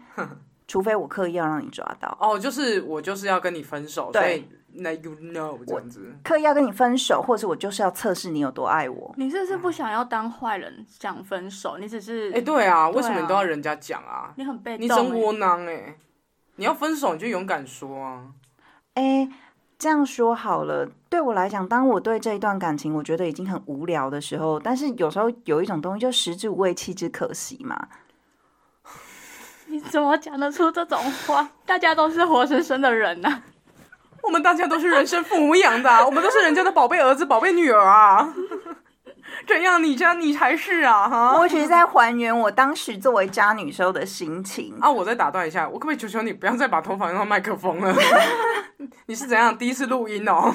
[0.68, 2.16] 除非我刻意要让你抓到。
[2.20, 6.14] 哦，就是我就是要跟你分手，对所以 let you know 这样子。
[6.22, 9.12] 刻意要跟你分手，或者是我就是要测试你有多爱我。
[9.16, 11.78] 你是不是不想要当坏人，想分手？
[11.78, 14.32] 你只是哎、对啊，对啊为什么你都要人家讲啊？
[14.36, 15.96] 你很被动、你真欸窝囊哎、
[16.56, 18.26] 你要分手你就勇敢说啊。
[18.94, 19.26] 哎，
[19.78, 27.88] 这样说好了，对我来讲，当我对这一段感情我觉得已经很无聊的时候，但是有时候有一种东西就食之无味，弃之可惜嘛。
[29.88, 31.48] 你怎么讲得出这种话？
[31.64, 33.42] 大家都是活生生的人呐、
[34.22, 38.28] 我们大家都是人生父母养的啊、 我们都是人家的宝贝儿子、宝贝女儿啊。
[39.48, 39.82] 怎样？
[39.82, 41.38] 你家你才是啊哈！
[41.38, 44.76] 我只是在还原我当时作为渣女时候的心情。
[44.78, 47.94] 啊，我再打断一下，我可不可以求求你不要再把头发用到麦克风了？
[49.06, 50.54] 你是怎样第一次录音哦？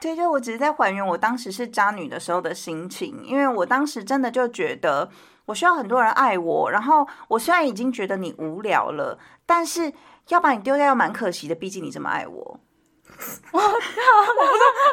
[0.00, 5.08] 对，就我只是在还原我当时是渣女的时候的心情，因为我当时真的就觉得
[5.46, 9.92] 我需要很多人爱我，然后我虽然已经觉得你无聊了，但是
[10.28, 12.60] 要把你丢掉又蛮可惜的，毕竟你这么爱我。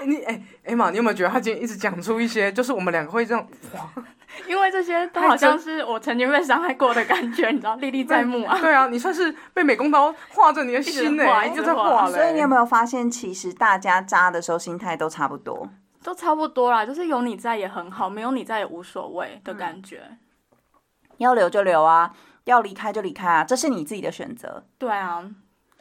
[0.05, 3.47] 你哎哎妈，你有没有觉得他今天一直讲出一些，就是我们两个会这样
[4.47, 8.57] 因为这些都好像是我曾经被伤害过的感觉，你知道，历历在目啊。
[8.59, 12.13] 对啊，你算是被美工刀划着你的心 呢、一直画一直在一直画画嘞。
[12.13, 15.69] 所以你有没有发现，其实大家扎的时候心态都差不多。
[16.03, 20.17] 都差不多啦，就是有你在也很好，没有你在也无所谓的感觉。
[21.17, 22.11] 要留就留啊，
[22.45, 24.65] 要离开就离开啊，这是你自己的选择。
[24.77, 25.23] 对啊，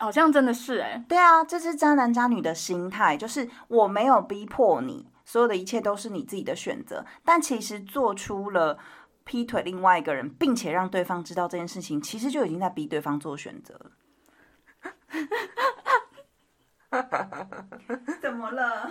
[0.02, 7.06] 好像真的是哎、对啊，这是渣男渣女的心态，就是我没有逼迫你，所有的一切都是你自己的选择。
[7.24, 8.76] 但其实做出了
[9.22, 13.92] 劈腿另外一个人，并且让对方知道这件事情，其实就已经在逼对方做选择了。
[18.20, 18.90] 怎么了？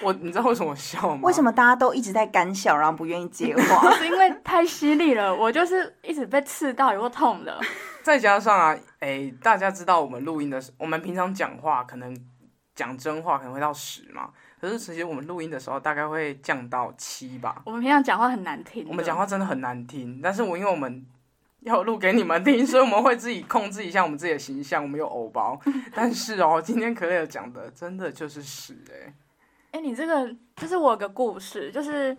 [0.00, 1.22] 我你知道为什么笑吗？
[1.24, 3.90] 为什么大家都一直在干笑，然后不愿意接话？
[3.98, 7.60] 是因为太犀利了，我就是一直被刺到，有个痛的。
[8.08, 12.16] 再加上啊，哎、大家知道我们录音的时，我们平常讲话可能
[12.74, 17.60] 讲真话可能会到十嘛，可是其实我们录音的时候大概会降到七吧。
[17.66, 21.04] 我们平常讲话很难听，我们讲话真的很难听，但是我因为我们
[21.60, 25.60] 要录给你们听，所以我们会自己控制一下我们自己的形象，我们有偶包。
[25.94, 29.12] 但是哦，今天可乐讲的真的就是屎哎、
[29.72, 32.16] 哎、你这个就是我有个故事，就是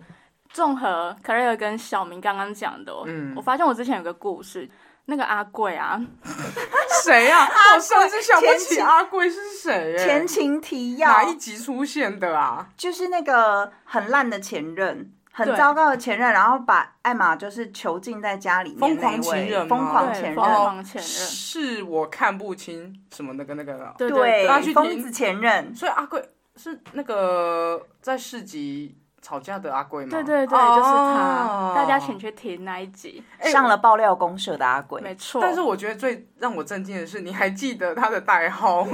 [0.50, 4.70] 综合 a r 跟小明刚刚讲的、哦，嗯我发现我之前有个故事，
[5.06, 6.00] 那个阿贵啊，
[7.04, 11.08] 谁呀、我甚至想不起阿贵是谁哎、前情提要。
[11.10, 12.68] 哪一集出现的啊？
[12.76, 26.22] 就是那个很烂的前任，很糟糕的前任，然后把艾玛就是囚禁在家里面疯狂那一位情人疯狂对前疯任，狂前任，是我看不清什么那个那个，对对疯子前任，所以阿贵
[26.56, 30.10] 是那个在市集吵架的阿贵吗？
[30.10, 35.40] 对对对，哦就是他，大家请去听那一集，哎上了爆料公社的阿贵，没错。
[35.40, 38.84] 但是我觉得最让我震惊的是，你还记得他的代号？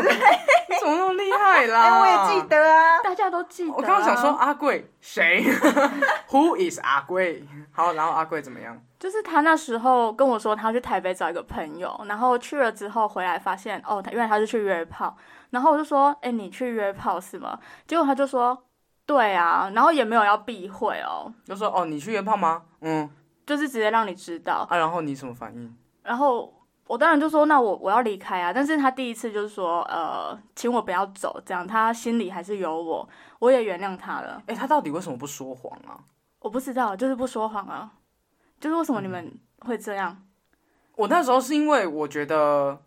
[0.69, 1.81] 你怎么那么厉害啦？
[1.83, 2.47] 哎，我也记。
[2.49, 3.75] 得啊，大家都记得、啊。
[3.77, 5.45] 我刚刚想说，阿贵谁？
[6.31, 7.45] Who is 阿贵？
[7.73, 8.77] 好，然后阿贵怎么样？
[8.99, 15.17] 就是他那时候跟我说他去台北找一个朋友，然后去了之后回来发现，哦，他原来他是去约炮，
[15.51, 17.59] 然后我就说，哎、你去约炮是吗？
[17.87, 18.57] 结果他就说，
[19.07, 22.65] 对啊，然后也没有要避讳哦，就说哦，你去约炮吗？
[22.81, 23.09] 嗯
[23.47, 25.73] 就是直接让你知道，啊，然后你什么反应？
[26.03, 26.53] 然后
[26.89, 36.01] 我当然就说，那我我要离开啊，但是他第一次就是说，呃，请我不要走，这样他心里还是有我，我也原谅他了，哎、他到底为什么不说谎啊？
[36.41, 37.93] 我不知道，就是不说谎啊，
[38.59, 40.21] 就是为什么你们会这样？
[40.97, 42.83] 我那时候是因为我觉得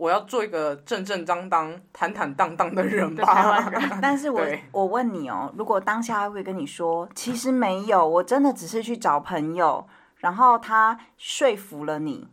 [0.00, 3.68] 我要做一个正正当当、坦坦荡荡的人吧。
[3.68, 4.40] 人， 但是我
[4.72, 9.86] 我问你哦，如果当下他会跟你说，其实没有，我真的只是去找朋友，
[10.16, 12.26] 然后他说服了你，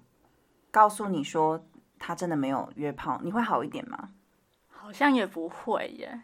[0.72, 1.62] 告诉你说
[2.00, 4.12] 他真的没有约炮，你会好一点吗？
[4.70, 6.22] 好像也不会耶。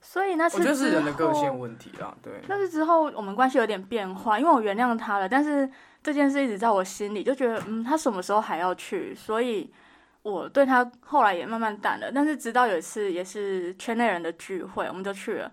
[0.00, 2.40] 所以那次我觉得是人的个性问题啦，对。
[2.46, 5.68] 那是之后我们关系有点变化，因为我原谅他了，但是
[6.04, 9.12] 这件事一直在我心里，就觉得嗯，他什么时候还要去？
[9.12, 9.72] 所以
[10.32, 12.10] 我对他后来也慢慢淡了。
[12.12, 15.50] 但是直到有一次也是圈内人的聚会，我们就去了。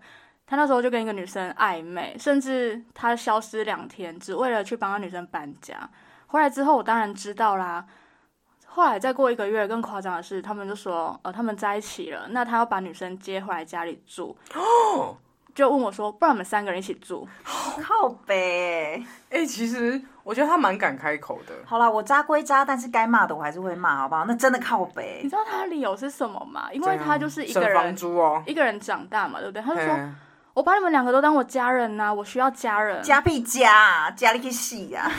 [0.48, 5.90] 他那时候就跟一个女生暧昧，甚至他消失两天，只为了去帮那女生搬家。
[6.28, 7.86] 回来之后，我当然知道啦。
[8.66, 14.36] 后来再过一个月，更夸张的是，他们就说，呃，他们在一起了，那他要把女生接回来家里住，
[15.56, 17.28] 就问我说，不然我们三个人一起住。
[17.82, 19.04] 靠北。
[19.30, 21.54] 哎、其实我觉得他蛮敢开口的。
[21.66, 24.26] 好啦，我渣归渣，但是该骂的我还是会骂，好不好？
[24.26, 25.30] 那真的靠你。
[25.30, 26.70] 知道他的理由是什么吗？
[26.72, 28.42] 因为他就是一个人房人，租哦。
[28.48, 29.62] 一个人长大嘛，对不对？
[29.62, 29.98] 他就说，
[30.54, 33.02] 我把你们两个都当我家人呐、我需要家人。
[33.04, 35.12] 加屁加，加力去洗呀！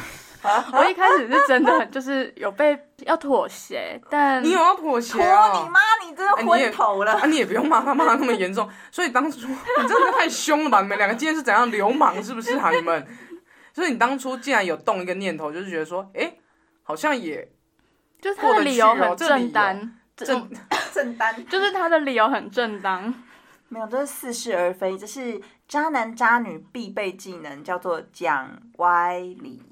[0.72, 5.16] 我一开始是真的就是有被要妥协，但你有要妥协？
[5.18, 7.14] 你妈，你真的昏头了。
[7.14, 8.68] 啊，你也不用骂他骂的那么严重。
[8.90, 10.80] 所以当初你真的太凶了吧？
[10.82, 12.70] 你们两个今天是怎样流氓是不是啊？
[12.70, 13.06] 你们，
[13.72, 16.34] 所以你当初竟然有动一个念头，就是觉得说，哎、
[16.82, 17.50] 好像也
[18.20, 20.50] 就是他的理由很正当，正
[20.92, 23.14] 正当就是他的理由很正当。
[23.68, 29.62] 没有，这是似是而非，这是渣男渣女必备技能，叫做讲歪理。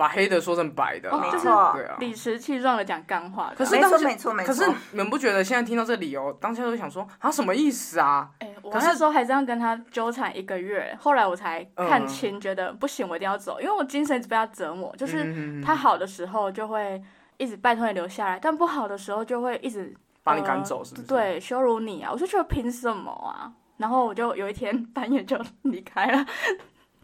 [0.00, 1.96] 把黑的说成白的啦，哦就是对啊。
[1.98, 4.46] 理直气壮的讲干话可是当时没错，没错。
[4.46, 8.30] 可是你们不觉得现在听到这理由，当下都想说啊什么意思啊？
[8.38, 14.90] 哎、我那时候还这样跟他纠缠一个月，后来我才看嗯清，觉得不行，我一定要走，因为我精神一直被他折磨。
[14.96, 17.02] 就是嗯他好的时候就会
[17.36, 22.10] 一直拜托你留下来，但不好的时候就会一直把你赶走，是不是？，对羞辱你啊！
[22.10, 23.52] 我就觉得凭什么啊？
[23.76, 26.26] 然后我就有一天 半夜就离开了，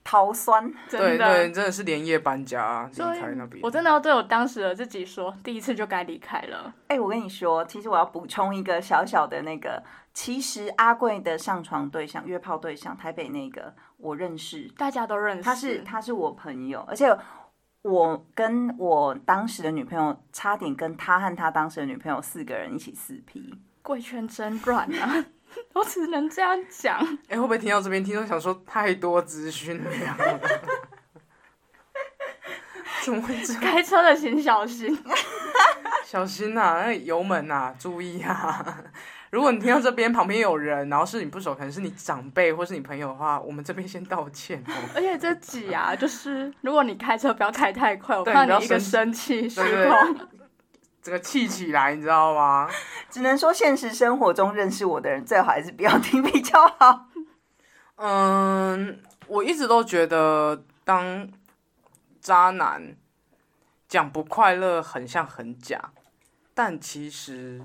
[0.07, 1.09] 桃酸，真的。
[1.09, 3.61] 对对，真的是连夜搬家离所以开那边。
[3.61, 6.73] 我真的要对我当时的自己说，第一次就该离开了。
[6.87, 9.83] 哎、我跟你说，其实我要补充一个小小的那个，
[10.15, 17.13] 其实阿贵的上床对象、约炮对象，台北那个我认识，大家都认识，他是他是我朋友，而且
[17.83, 23.53] 我跟我当时的女朋友差点跟他和他当时的女朋友四个人一起四 P。
[23.83, 25.25] 贵圈真乱啊！
[25.75, 26.97] 我只能这样讲。
[27.29, 30.41] 哎、会不会听到这边，听众想说太多资讯量了？
[33.03, 33.63] 怎么会这样？
[33.63, 34.97] 开车的请小心。
[36.05, 38.77] 小心呐、那油门呐、注意啊！
[39.31, 44.73] 如果你听到这边旁边有人，然后是你不熟，可能是你长辈或是你朋友的话，我们这边先道歉哦。
[44.95, 50.29] 而且这集啊，就是如果你开车不要开太快，我对怕你一个生生气失控。
[51.07, 52.69] 整个气起来，你知道吗？
[53.09, 57.07] 只能说现实生活中认识我的人，最好还是不要听比较好。
[57.95, 61.29] 嗯，我一直都觉得当
[62.21, 62.97] 渣男
[63.87, 65.93] 讲不快乐很像很假，
[66.53, 67.63] 但其实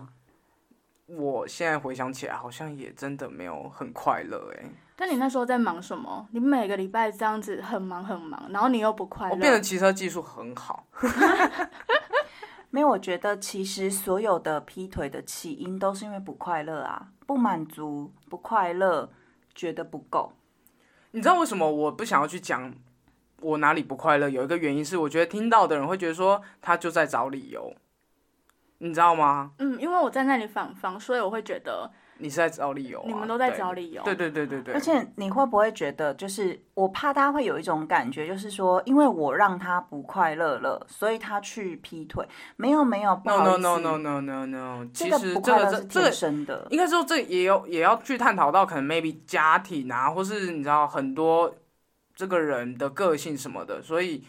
[1.08, 4.70] 我现在回想起来，好像也真的没有很快乐哎。
[4.96, 6.28] 但你那时候在忙什么？
[6.32, 9.34] 你每个礼拜这样子很忙很忙，然后你又不快乐。
[9.34, 10.86] 我变得骑车技术很好。
[12.72, 19.12] 没有，我觉得其实所有的劈腿的起因都是因为不快乐啊，不满足、不快乐，
[19.54, 20.34] 觉得不够。
[21.12, 22.74] 你知道为什么我不想要去讲
[23.42, 24.30] 我哪里不快乐？
[24.30, 27.76] 有一个原因是，我觉得听到的人会觉得说他就在找理由，
[28.80, 29.52] 你知道吗？
[29.60, 31.92] 嗯，因为我在那里反方，所以我会觉得。
[32.22, 34.04] 你是在找理由，你们都在找理由。
[34.04, 34.74] 对对对对对。
[34.74, 42.26] 而且你会不会觉得，就是我怕他会有一种感觉，就是说，因为我让他不快乐了，所以他去劈腿。
[42.56, 44.88] 没有没有，no no no no no no no。
[44.94, 51.54] 其实这个是天生的，应该说这也有也要去探讨到，可能 maybe 家庭啊，或是你知道很多
[52.16, 53.82] 这个人的个性什么的。
[53.82, 54.24] 所以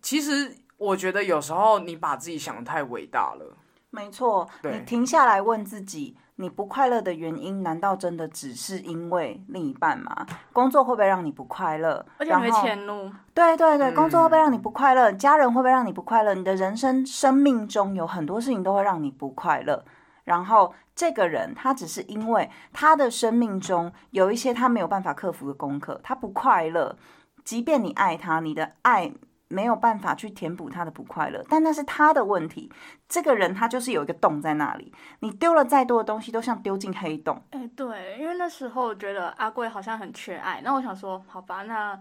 [0.00, 3.56] 其实我觉得有时候你把自己想的太伟大了。
[3.90, 6.16] 没错，你停下来问自己。
[6.40, 10.26] 你不快乐的原因，难道真的只是因为另一半吗？
[10.52, 12.04] 工作会不会让你不快乐？
[12.16, 13.12] 而且没前路。
[13.34, 15.12] 对对对，工作会不会让你不快乐？
[15.12, 16.34] 家人会不会让你不快乐？
[16.34, 19.84] 你的人生生命中有很多事情都会让你不快乐。
[20.24, 26.96] 然后这个人，他只是因为他的生命中有一些他没有办法克服的功课，他不快乐。
[27.44, 29.12] 即便你爱他，你的爱。
[29.52, 32.72] 没有办法去填补他的不快乐，但那是他的问题。
[33.08, 37.42] 这个人他就是有一个洞在那里，你丢了再多的东西，都像丢进黑洞。
[37.50, 41.98] 哎，对，因为那时候觉得阿贵好像很缺爱，那我想说，好吧，那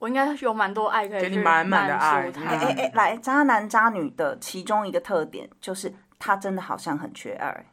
[0.00, 2.28] 我应该有蛮多爱可以给你满满的爱。
[2.28, 7.64] 哎哎哎，来，渣男渣女的其中一个特点就是他真的好像很缺爱，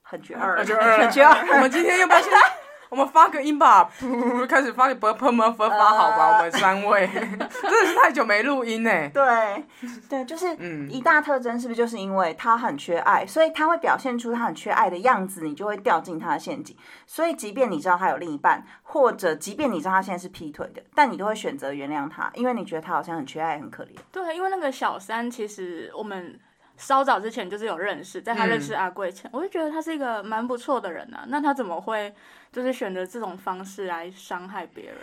[0.00, 1.56] 很缺 爱，很缺爱。
[1.56, 2.32] 我们今天又发现。
[2.88, 5.50] 我们发个音吧，噗，开始发不喷吗？
[5.50, 8.90] 发发好吧，我们三位 真的是太久没录音呢。
[9.10, 9.64] 对，
[10.08, 10.54] 对，就是
[10.88, 16.76] 一大特征，是不是就是因为他很缺爱，所以他会表现出他很缺爱的样子，你就会掉进他的陷阱。
[17.06, 23.90] 所以，即便你知道他有另一半，或者即便你知道他现在是劈腿的，但你都会选择原谅他，因为你觉得他好像很缺爱，很可怜。
[24.12, 26.38] 对，因为那个小三，其实我们。
[26.76, 31.24] 稍早之前就是有认识，在他认识阿贵前，我就觉得他是一个蛮不错的人啊。
[31.28, 32.14] 那他怎么会
[32.52, 34.98] 就是选择这种方式来伤害别人？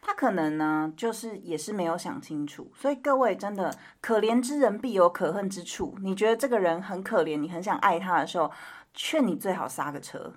[0.00, 2.70] 他可能呢，就是也是没有想清楚。
[2.76, 5.96] 所以各位真的，可怜之人必有可恨之处。
[6.02, 8.50] 你觉得这个人很可怜，你很想爱他的时候，
[8.92, 10.32] 劝你最好刹个车。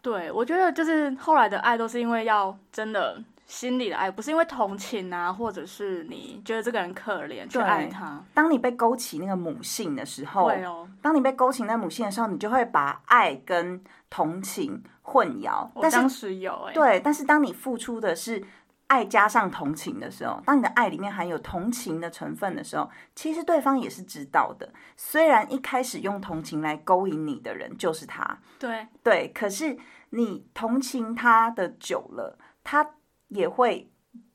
[0.00, 3.22] 对，我觉得就是后来的爱都是因为要真的。
[3.46, 8.22] 心里的爱不是因为同情啊，或者是你觉得这个人可怜去爱他。
[8.32, 10.88] 当你被勾起那个母性的时候，对哦。
[11.02, 15.68] 当你被勾起那母性的时候，你就会把爱跟同情混淆。
[15.74, 16.72] 我当时有哎。
[16.72, 18.42] 对，但是当你付出的是
[18.86, 24.72] 爱加上同情的时候，当你的爱里面含有同情的成分的时候，其实对方也是知道的。
[24.96, 29.76] 虽然一开始用同情来勾引你的人就是他，对对，可是
[30.10, 32.90] 你同情他的久了，他。
[33.28, 33.90] 也会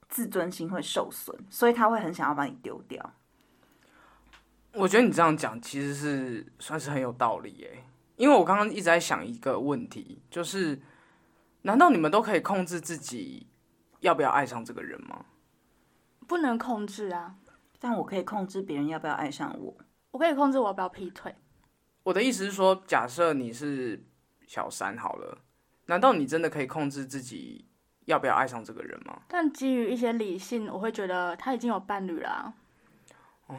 [0.08, 3.14] 自尊心会受损，所以他会很想要把你丢掉。
[4.74, 7.84] 我觉得你这样讲其实是算是很有道理诶，
[8.18, 10.80] 因为我刚刚一直在想一个问题，就是
[11.64, 13.48] 难道你们都可以控制自己
[14.02, 15.26] 要不要爱上这个人吗？
[16.28, 17.36] 不能控制啊，
[17.80, 19.78] 但我可以控制别人要不要爱上我。
[20.12, 21.36] 我可以控制我要不要劈腿。
[22.04, 24.04] 我的意思是说，假设你是
[24.48, 25.40] 小三好了，
[25.86, 27.69] 难道你真的可以控制自己？
[28.10, 29.20] 要不要爱上这个人吗？
[29.28, 32.52] 但基于一些理性，我会觉得他已经有伴侣了。
[33.46, 33.56] 哦，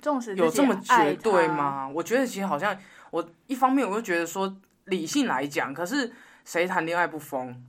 [0.00, 1.88] 纵使有这么绝对吗？
[1.88, 2.76] 我觉得其实好像，
[3.10, 6.12] 我一方面我就觉得说理性来讲，可是
[6.44, 7.60] 谁谈恋爱不疯？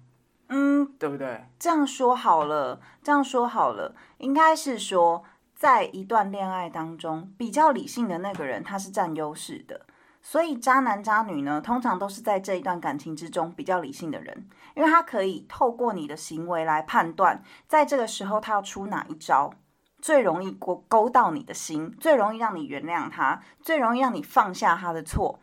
[0.50, 1.46] 嗯，对不对？
[1.58, 5.24] 这样说好了，这样说好了，应该是说，
[5.56, 9.88] 在一段恋爱当中，比较理性的那个人他是占优势的。
[10.24, 19.52] 所以渣男渣女呢，通常都是在这一段感情之中比较理性的人，因为他可以透过你的行为来判断，在这个时候他要出哪一招，
[20.00, 25.40] 最容易勾勾到你的心，最容易让你原谅他，最容易让你放下他的错，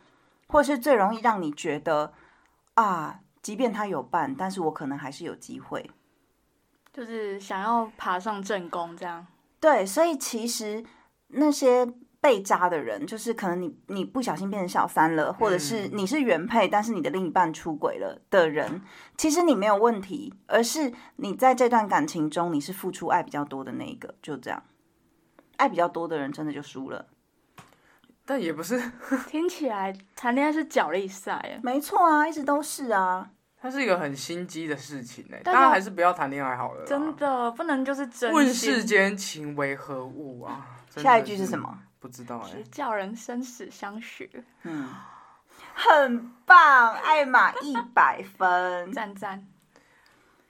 [0.47, 2.13] 或是最容易让你觉得
[2.75, 5.91] 啊，即便他有伴，但是我可能还是有机会，
[6.93, 9.27] 就是想要爬上正宫这样。
[9.59, 10.85] 对，所以其实
[11.27, 11.93] 那些。
[12.21, 18.83] 被渣的人，就是可能你你不小心变成小三了，或者是你是原配，但是你的另一半出轨了的人，
[19.17, 24.63] 其实你没有问题，而是你在这段感情中你是付出爱比较多的那一个，就这样，
[25.57, 27.07] 爱比较多的人真的就输了。
[28.27, 28.79] 但也不是，
[29.29, 33.31] 听起来谈恋爱是角力赛，没错啊，一直都是啊。
[33.61, 36.85] 它是一个很心机的事情哎，大家大家还是不要谈恋爱好了。
[36.85, 40.67] 真的不能就是真问世间情为何物啊？
[40.97, 41.59] 下一句是什？
[41.59, 41.79] 么？
[42.01, 44.89] 不知道哎、是叫人生死相许，嗯，
[45.75, 48.93] 很棒，艾玛一百分。
[48.93, 49.47] 赞赞。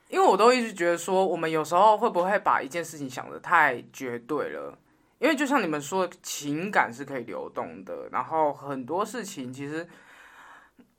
[0.09, 4.79] 因为我都一直觉得说，我们有时候会不会把一件事情想的太绝对了？
[5.19, 9.89] 因为就像你们说的，情感是可以流动的，然后很多事情其实，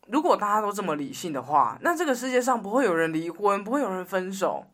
[0.07, 4.65] 如果大家都这么理性的话，那这个世界上不会有人离婚，不会有人分手。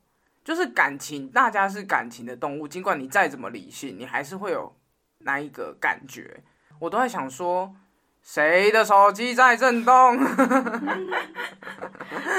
[0.44, 4.76] 就是感情，大家是感情的动物，尽管你再怎么理性，你还是会有
[5.26, 6.44] 那一个感觉。
[6.80, 7.76] 我都在想说，
[8.22, 10.18] 谁的手机在震动？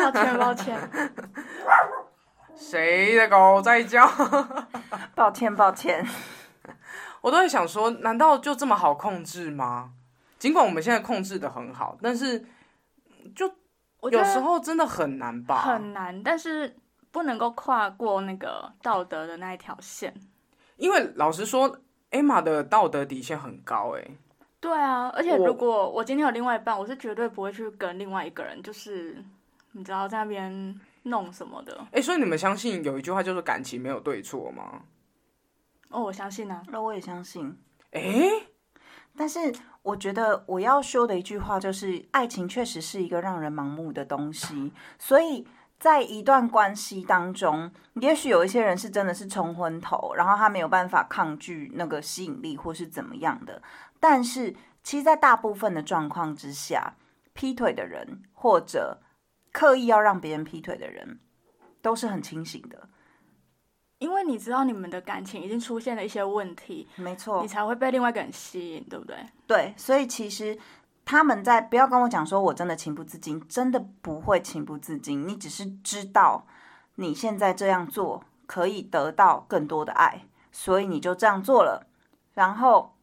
[0.03, 0.91] 抱歉抱歉，
[2.55, 4.07] 谁的狗在叫？
[5.15, 6.07] 抱歉，抱歉。
[7.23, 9.93] 我都在想说，难道就这么好控制吗？
[10.39, 12.47] 尽管我们现在控制的很好，但是
[13.35, 13.51] 就
[14.11, 15.63] 有时候真的很难吧？
[15.63, 16.77] 很难，但是
[17.11, 20.15] 不能够跨过那个道德的那一条线。
[20.77, 21.79] 因为老实说
[22.17, 24.11] ，Emma 的道德底线很高、欸，
[24.61, 29.23] 对啊，而且如果我今天有另外一半，我是绝对不会去跟另外一个人，就是
[29.73, 31.87] 你知道在那边弄什么的。
[31.93, 34.83] 哎、所以你们相信有一句话就是感情没有对错吗？
[35.91, 37.57] 哦，我相信啊，那我也相信。
[37.93, 38.29] 哎、
[39.17, 45.47] 但是我觉得我要说的一句话就是，爱情确实是一个让人盲目的东西，所以
[45.79, 53.63] 在一段关系当中，也许有一些人是真的是冲昏头，然后他没有办法抗拒那个吸引力或是怎么样的。
[54.01, 56.95] 但是，其实，在大部分的状况之下，
[57.35, 59.01] 劈腿的人或者
[59.53, 61.21] 刻意要让别人劈腿的人，
[61.83, 62.89] 都是很清醒的。
[63.99, 69.17] 因为你知道你们的感情已经出现了一些问题，没错你，才会被另外一个人吸引，对不对？
[69.47, 70.57] 对，所以其实
[71.07, 76.47] 他们在不要跟我讲说我真的情不自禁，真的不会情不自禁，你只是知道
[76.97, 81.87] 你现在这样做可以得到更多的爱，所以你就这样做了，
[82.35, 82.95] 然后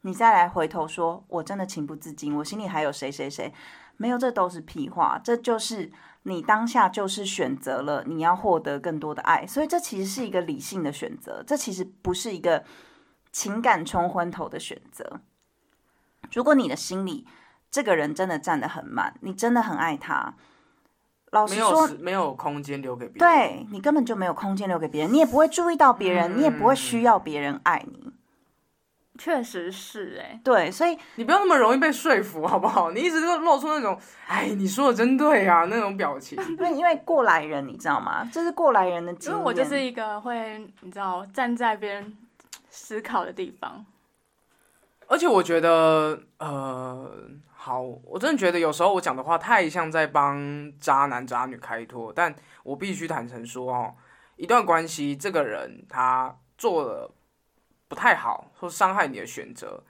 [0.00, 3.54] 你再来回头说我真的情不自禁，我心里还有谁谁谁，
[3.98, 5.92] 没有，这都是屁话，这就是。
[6.24, 12.64] 你当下就是选择了你要获得更多的爱，所以这其实是一个理性的选择，这其实不是一个
[13.32, 15.20] 情感冲昏头的选择。
[16.32, 17.26] 如果你的心里
[17.72, 20.34] 这个人真的站得很满，你真的很爱他，
[21.30, 23.18] 老实没有说，没有空间留给别人。
[23.18, 28.12] 对你根本就没有空间留给别人，你也不会注意到别人，你也不会需要别人爱你。
[29.18, 32.90] 确实是哎、对，所以你不要那么容易被说服，好不好？
[32.90, 33.96] 你一直都露出那种
[34.26, 36.38] “哎，你说的真对啊”那种表情。
[36.48, 38.28] 因为因为过来人，你知道吗？
[38.32, 39.38] 这是过来人的经验。
[39.38, 42.16] 因为我就是一个会你知道站在别人
[42.68, 43.84] 思考的地方。
[45.06, 47.12] 而且我觉得，呃，
[47.64, 50.36] 好，我真的觉得有时候我讲的话太像在帮
[50.80, 52.34] 渣男渣女开脱，但
[52.64, 53.94] 我必须坦诚说哦，
[54.34, 57.14] 一段关系，这个人他做了
[57.86, 59.84] 不太好或伤害你的选择，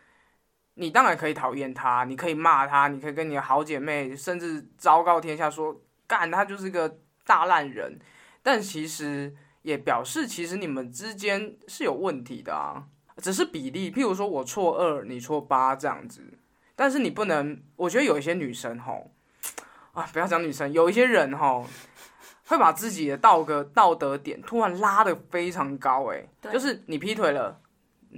[0.75, 5.75] 你当然可以讨厌他，你可以骂他，你可以跟你的好姐妹，甚至昭告天下说，
[6.07, 7.99] 干他就是个大烂人，
[8.43, 12.85] 但其实也表示，其实你们之间是有问题的啊。
[13.17, 16.23] 只是比例，譬如说我错二，你错八这样子，
[16.83, 19.09] 但是你不能，我觉得有一些女生吼，
[19.93, 21.65] 啊，不要讲女生，有一些人吼，
[22.49, 27.57] 会把自己的道德道德点突然拉得非常高、欸，对就是你劈腿了，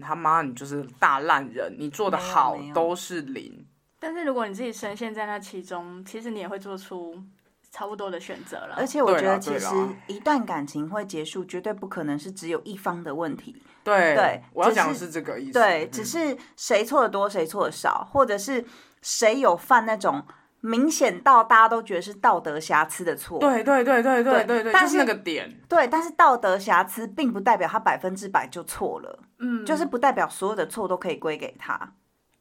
[0.01, 3.67] 他妈你就是大烂人，你做的好都是零，
[4.01, 7.23] 但是如果你自己深陷在那其中，其实你也会做出
[7.71, 8.87] 差不多的选择了而。
[8.87, 9.69] 且我觉得，其实
[10.07, 13.63] 一段感情会结束，绝对不可能是只有一方的问题。
[13.85, 15.53] 对对，我要讲的是这个意思。
[15.53, 18.65] 对，只是谁错的多，谁错的少，或者是
[19.03, 20.25] 谁有犯那种
[20.61, 23.39] 明显到大家都觉得是道德瑕疵的错。
[23.39, 25.61] 对对对对对对对，但是那个点。
[25.69, 29.21] 对，但是道德瑕疵并不代表他百分之百就错了。
[29.39, 31.93] 嗯，就是不代表所有的错都可以归给他。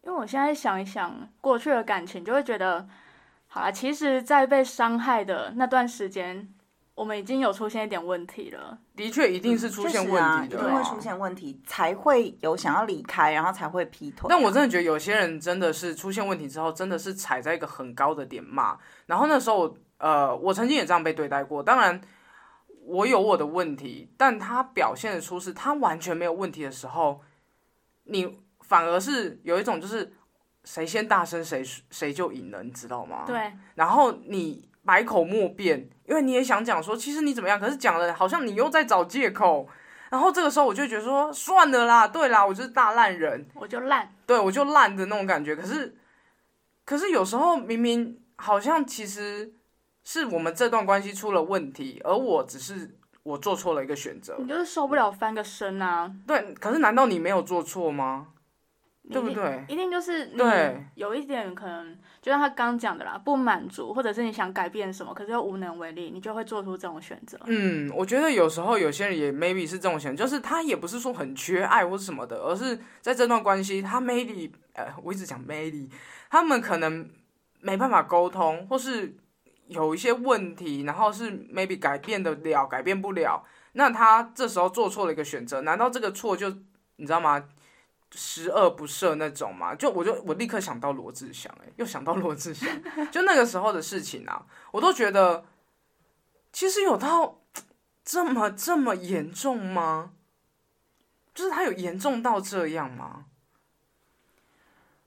[0.03, 2.87] 因为我现在想一想过去的感情，就会觉得，
[3.47, 6.49] 好了，其实，在被伤害的那段时间，
[6.95, 8.77] 我们已经有出现一点问题了。
[8.95, 14.29] 的确一定是出现问题的、一定会出现问题，才会有想要离开，然后才会劈腿啊。
[14.29, 18.77] 但我真的觉得有些人真的是出现问题之后，真的是踩在一个很高的点骂。
[19.07, 21.63] 然后那时候，呃，我曾经也这样被对待过。
[21.63, 21.99] 当然，
[22.85, 27.21] 我有我的问题，但他表现的出是他完全没有问题的时候，
[28.03, 30.13] 你反而是有一种就是
[30.63, 33.23] 谁先大声谁谁就赢了，你知道吗？。
[33.25, 39.67] 对，然后你百口莫辩，因为你也想讲说，其实你怎么样，可是讲了好像你又在找借口。
[40.09, 43.47] 然后这个时候我就觉得说，算了啦，对啦，我就是大烂人。
[43.55, 44.13] 我就烂。
[44.27, 45.55] 对我就烂的那种感觉。
[45.55, 45.97] 可是，
[46.85, 49.53] 可是有时候明明好像其实
[50.03, 54.47] 是我们这段关系出了问题，而我只是我做错了一个选择你。
[54.47, 58.27] 就是受不了翻个身啊，对，可是难道你没有做错吗？
[59.11, 59.65] 对不对？
[59.67, 67.37] 一定就是对有一点可能，就像他刚讲的啦，不满足，或者是你想改变什么，可是又无能为力，你就会做出这种选择。
[67.47, 75.89] 嗯，我觉得有时候有些人也 maybe 是这种选择，就是他也不是说很缺爱或是什么的，而是在这段关系，他 maybe 呃，我一直讲 maybe，
[76.29, 77.09] 他们可能
[77.59, 79.17] 没办法沟通，或是
[79.67, 83.43] 有一些问题，然后是 maybe 改变得了，改变不了，
[83.73, 86.49] 那他这时候做错了一个选择，难道这个错就
[86.95, 87.43] 你知道吗？
[88.15, 92.69] 十恶不赦那种嘛，就我就我立刻想到罗志祥，哎，又想到罗志祥，
[93.11, 95.45] 就那个时候的事情啊，我都觉得
[96.51, 97.41] 其实有到
[98.05, 100.13] 这么这么严重吗？
[101.33, 103.25] 就是他有严重到这样吗？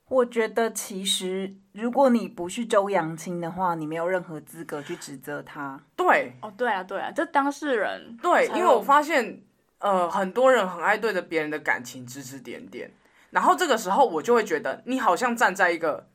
[0.09, 5.81] 我觉得其实如果你不是周扬青的话，你没有任何资格去指责他。
[5.97, 9.43] 对哦，对啊，对啊，这当事人对，因为我发现
[9.79, 12.91] 呃，很多人很爱对着别人的感情指指点点，
[13.31, 16.09] 然后这个时候我就会觉得你好像站在一个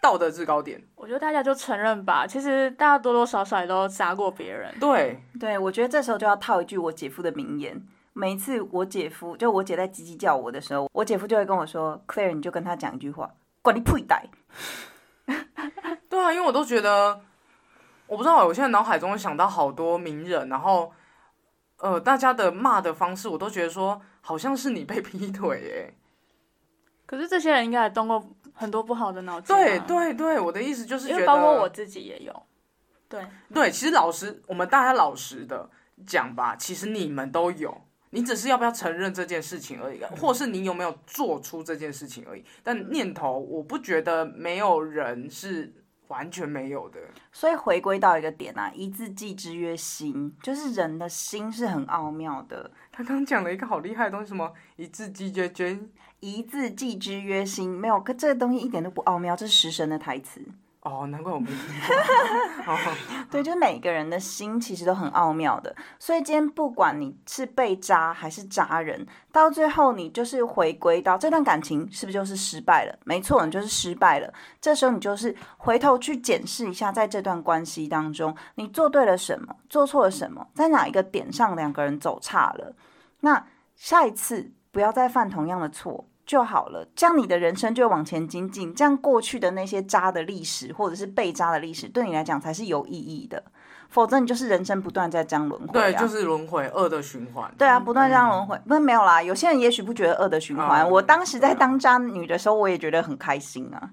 [0.00, 0.82] 道德制高点。
[0.94, 4.74] 我觉得大家就承认吧，其实大家多多少少也都杀过别人。
[4.80, 7.80] 对，对，我觉得这时候就要套一句我姐夫的名言。
[8.14, 13.30] 每一次我姐夫就我姐在叽叽叫我的时候，我姐夫就会跟我说：“Claire，你就跟他讲一句话，
[13.62, 14.26] 管你屁带。
[16.08, 17.20] 对啊，因为我都觉得，
[18.08, 20.92] 我不知道，我现在脑海中想到好多名人，然后
[21.78, 25.94] 呃，大家的骂的方式，我都觉得说好像是你被劈腿耶。
[27.06, 28.22] 可是这些人应该也动过
[28.52, 29.58] 很多不好的脑筋、啊。
[29.58, 32.42] 对对对，我的意思就是觉得，包括我自己也有。
[33.08, 33.24] 对，
[33.54, 35.70] 对，其实老实，我们大家老实的
[36.06, 42.44] 讲吧，其实你们都有，你只是要不要承认这件事情而已，或是你有没有做出这件事情而已。
[42.62, 45.72] 但念头，我不觉得没有人是
[46.08, 47.00] 完全没有的。”
[47.32, 52.70] 所以回归到一个点啊，一字记之曰心，就是人的心是很奥妙的。
[52.90, 55.78] 他刚刚讲了一个好厉害的东西，什么一字记绝绝。
[56.20, 60.44] 一字记之曰心，没有，可这个东西一点都不奥妙，这是食神的台词。
[60.88, 61.96] 哦，难怪我没听过。
[62.72, 62.78] 哦
[63.30, 72.98] 对，就是每个人的心其实都很奥妙的，所以今天不管你是被扎还是扎人，到最后你就是回归到这段感情是不是就是失败了？
[73.04, 74.32] 没错，你就是失败了。
[74.60, 82.74] 这时候你就是回头去检视一下，在这段关系当中，你做对了什么，做错了什么，在哪一个点上两个人走差了，
[83.20, 86.06] 那下一次不要再犯同样的错。
[86.28, 88.74] 就好了，这样你的人生就会往前精进。
[88.74, 93.42] 这样过去的那些渣的历史，或者是被渣的历史，对你来讲才是有意义的。
[93.88, 95.72] 否则你就是人生不断在这样轮回、啊。
[95.72, 97.50] 对，就是轮回，恶的循环。
[97.56, 98.60] 对啊，不断这样轮回。
[98.68, 100.84] 不是没有啦，有些人也许不觉得恶的循环。
[100.84, 103.90] 嗯我当时在当渣女的时候，我也觉得很开心啊。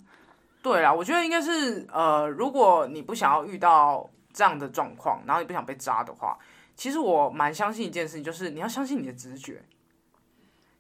[0.61, 6.38] 对啦，我觉得应该是呃，如果你不想要遇到这样的状况，然后你不想被渣的话，
[6.75, 9.63] 其实我蛮相信一件事情，就是你要相信你的直觉。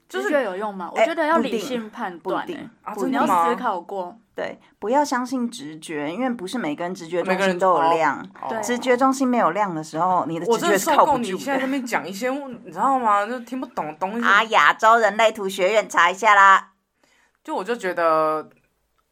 [0.07, 0.89] 就是直觉有用吗？
[0.93, 4.17] 我哎觉得要理性判不断、你要思考过。
[4.35, 8.29] 对，不要相信直觉，因为不是每个人直觉中心都有哦亮。
[8.49, 11.37] 对直觉中心没有亮的时候，你的直觉是受够你靠不住的。
[11.37, 13.25] 现在在那边讲一些，你知道吗？
[13.25, 14.27] 就听不懂的东西。
[14.27, 16.71] 啊，亚洲人类图学院查一下啦。
[17.43, 18.49] 就我就觉得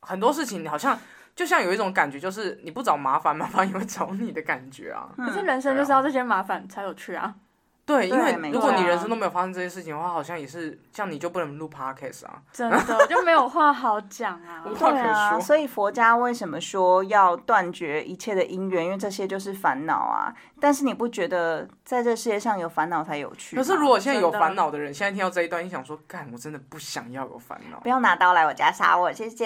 [0.01, 0.99] 很多事情好像
[1.35, 5.07] 就像有一种感觉，就是你不找麻烦，麻烦也会找你的感觉啊。
[5.17, 7.33] 可是人生就是要这些麻烦才有趣啊！
[7.85, 12.41] 对，因为如果你人生都没有发生这些事情的话，好像也是像你就不能录 podcast 啊。
[12.53, 14.63] 真的 就没有话好讲啊。
[14.65, 18.85] 无话可说所以佛家为什么说要断绝一切的因缘？
[18.85, 20.33] 因为这些就是烦恼啊。
[20.61, 23.57] 但是你不觉得在这世界上有烦恼才有趣？
[23.57, 27.89] 可是如果现在有烦恼的人，现在听到这一段，你想说，干，我真的不想要有烦恼不。
[27.89, 29.45] 要拿刀来我家杀我，谢谢。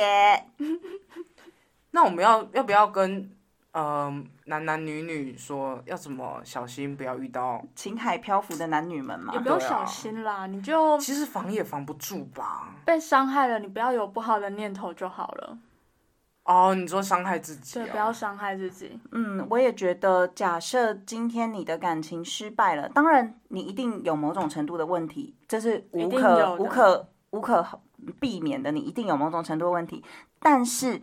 [1.89, 3.31] 那我们要要不要跟
[3.77, 4.11] 呃
[4.45, 7.63] 男男女女说要怎么小心，不要遇到？
[7.75, 12.73] 情海漂浮的男女们嘛也，不用对啊小心啦，你就其实防也防不住吧。
[12.83, 15.59] 被伤害了，你不要有不好的念头就好了。
[16.45, 18.99] 哦，你说伤害自己、对，哦，不要伤害自己。
[19.11, 27.79] 嗯，我也觉得，假设今天你的感情失败了，当然你一定有某种程度的问题，这是无可定有的无可无可
[28.19, 30.03] 避免的，你一定有某种程度的问题，
[30.39, 30.99] 但是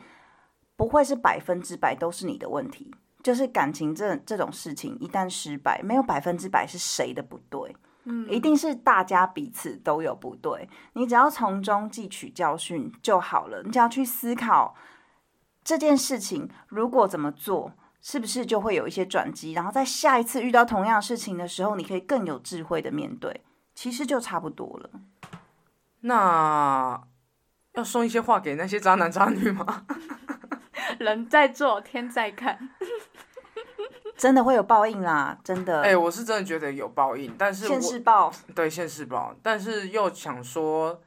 [0.77, 2.95] 不会是百分之百都是你的问题。
[3.23, 10.69] 就是感情这这种事情，一旦失败，没有百分之百是谁的不对，嗯，一定是大家彼此都有不对。
[10.93, 13.63] 你只要从中汲取教训就好了。
[13.63, 14.75] 你只要去思考
[15.63, 17.73] 这件事情，如果怎么做，
[18.03, 19.53] 是不是就会有一些转机？
[19.53, 23.43] 然后在下一次遇到同样事情的时候，你可以更有智慧的面对。
[23.75, 24.91] 其实就差不多了。
[26.01, 27.03] 那
[27.75, 29.87] 要送一些话给那些渣男渣女吗？
[30.99, 32.71] 人在做，天在看。
[34.17, 35.83] 真的会有报应啦，真的。
[35.83, 41.03] 哎、我是真的觉得有报应，但是我现世报，对现世报，但是又想说，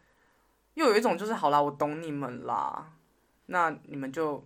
[0.74, 2.88] 又有一种就是好啦，我懂你们啦，
[3.45, 4.45] 那你们就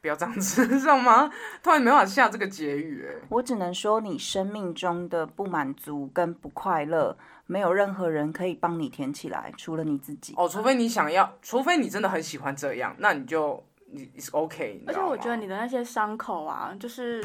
[0.00, 1.30] 不要这样子， 知道吗？
[1.62, 7.16] 突然没办法下这个结语、哎，我只能说，你生命中的不满足跟不快乐，
[7.46, 10.34] 没有任何人可以帮你填起来，除了你自己。
[10.36, 17.24] 哦，除非你想要，除非你真的很喜欢这样，那你就你你是 OK，而且我觉得你的那些伤口啊，就是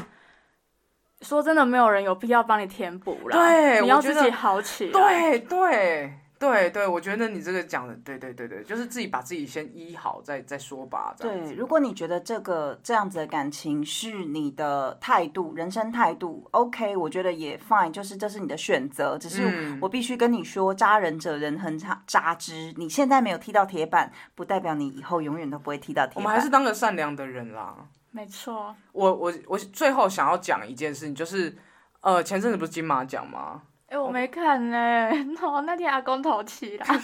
[1.22, 3.36] 说真的，没有人有必要帮你填补了。
[3.36, 4.92] 对我觉得你要自己好起来。
[4.92, 11.14] 对对对对，我觉得你这个讲的，对对对对，就是自己把自己先医好，再再说吧。
[11.18, 19.18] 对，如果你觉得这个这样子的感情是你的态度、人生态度，OK，我觉得也 fine，就是这是你的选择。
[19.18, 22.72] 只是嗯我必须跟你说，扎人者人恒渣扎之。
[22.76, 26.22] 你现在没有踢到铁板，不代表你以后永远都不会踢到铁板。
[26.22, 27.74] 我们还是当个善良的人啦。
[28.12, 28.74] 没错。
[28.92, 31.56] 我我我最后想要讲一件事情，就是
[32.00, 33.62] 呃，前阵子不是金马奖吗？
[33.88, 35.10] 哎、我没看呢、
[35.40, 36.86] 哦，那天阿公头七了。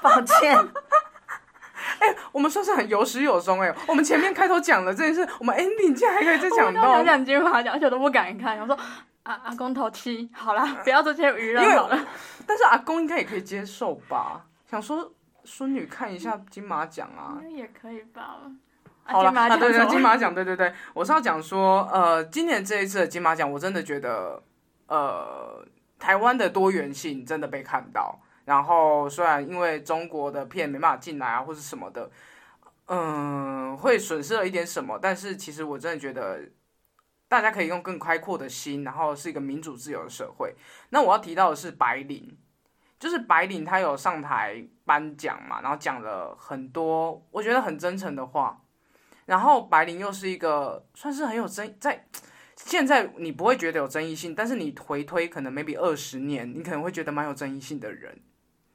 [0.00, 0.56] 抱歉，
[1.98, 8.58] 哎我们算是很有始有终哎、我们前面开头讲了这件事，我们 ending 竟然还可以再讲我刚讲金马奖，而且我都不敢看。
[8.60, 8.78] 我说
[9.24, 11.98] 阿阿公头七，好啦，不要这些娱乐好了。
[12.46, 14.44] 但是阿公应该也可以接受吧？
[14.70, 15.10] 想说
[15.44, 18.36] 孙女看一下金马奖啊应，该也可以吧。
[19.04, 24.42] 啊好了，对对，金马奖，对对对，我是要讲说，呃，今年这一次的金马奖，我真的觉得，
[24.88, 25.64] 呃，
[25.98, 28.18] 台湾的多元性真的被看到。
[28.44, 32.10] 然后虽然因为中国的片没办法进来啊，或是什么的，
[32.88, 36.40] 嗯、会损失了一点什么，但是其实我真的觉得。
[37.26, 40.54] 大家可以用更开阔的心，然后是一个民主自由的社会。
[40.90, 42.36] 那我要提到的是白领，
[43.00, 48.60] 就是白领他有上台颁奖嘛，然后讲了很多我觉得很真诚的话。
[49.26, 52.06] 然后白灵又是一个算是很有争在
[52.56, 58.20] 现在你不会觉得有争议性，但是你回推可能 maybe 二十年，你可能会觉得蛮有争议性的人，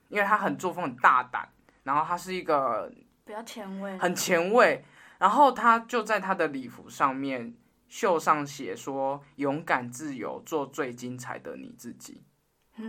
[0.09, 1.47] 因为他很作风很大胆，
[1.83, 2.91] 然后他是一个
[3.25, 3.97] 比较前卫。
[3.97, 4.83] 很前卫，
[5.17, 7.55] 然后他就在他的礼服上面
[7.87, 12.23] 绣上写说“勇敢自由，做最精彩的你自己”。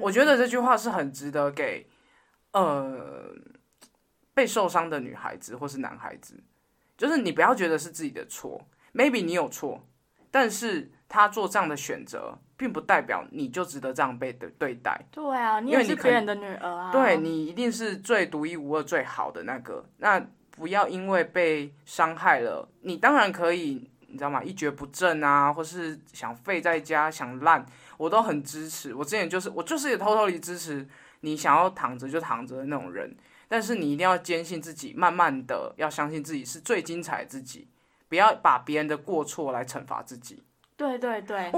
[0.00, 1.88] 我觉得这句话是很值得给
[2.52, 3.34] 呃
[4.34, 6.42] 被受伤的女孩子或是男孩子，
[7.00, 8.60] 就是你不要觉得是自己的错
[8.92, 9.82] ，maybe 你有错，
[10.30, 15.00] 但是他做这样的选择，并不代表你就值得这样被对对待。
[15.10, 16.92] 对啊，你也因为你可是别人的女儿啊。
[16.92, 19.82] 对你一定是最独一无二、最好的那个。
[19.96, 24.44] 那不要因为被伤害了，你当然可以，你知道吗？
[24.44, 27.64] 一蹶不振啊，或是想废在家、想烂，
[27.96, 28.94] 我都很支持。
[28.94, 30.86] 我之前就是我就是也偷偷地支持
[31.20, 33.16] 你想要躺着就躺着的那种人，
[33.52, 37.66] 但是你一定要坚信自己，慢慢的要相信自己是最精彩的自己，
[38.08, 40.40] 不要把别人的过错来惩罚自己。
[40.76, 41.50] 对对对。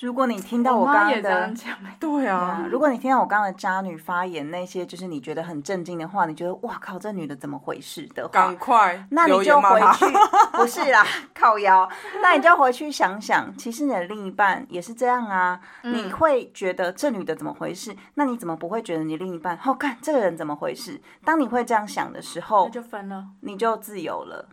[0.00, 1.50] 如果你听到我我刚刚的。
[1.52, 1.74] 讲。
[1.98, 9.80] 对啊啊，，如果你听到我刚刚的渣女发言那些，就是你觉得很震惊的话，你觉得哇靠，这女的怎么回事的话赶，快那你就回。
[9.94, 10.04] 去，
[10.52, 11.88] 不是啦，靠腰，
[12.20, 15.58] 那你就回去想想，其实你的另一半也是这样啊。
[15.82, 17.96] 你嗯会觉得这女的怎么回事？
[18.14, 21.00] 那你怎么不会觉得你另一半，好，看这个人怎么回事？
[21.24, 23.24] 当你会这样想的时那候，就分了。
[23.40, 24.48] 你就自由了。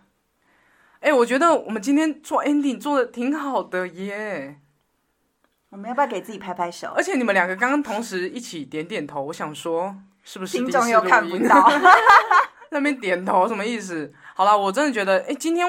[1.01, 4.61] 哎、我觉得我们今天做 ending 做的挺好的耶。
[5.73, 6.93] 我们要不要给自己拍拍手？
[6.95, 9.93] 而且你们两个刚刚同时一起点点头，我想说
[10.23, 11.67] 是不是听众又看不 到。
[12.69, 14.13] 那边点头什么意思？
[14.35, 15.67] 好了，我真的觉得，哎、今天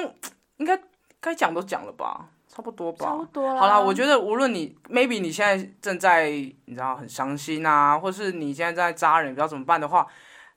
[0.57, 0.79] 应该
[1.19, 3.03] 该讲都讲了吧，差不多吧。
[3.03, 3.57] 差不多。
[3.57, 10.05] 好了，我觉得无论你 maybe 你现在正在你知道很伤心啊，或是你现在在扎人，不知道怎么办的话，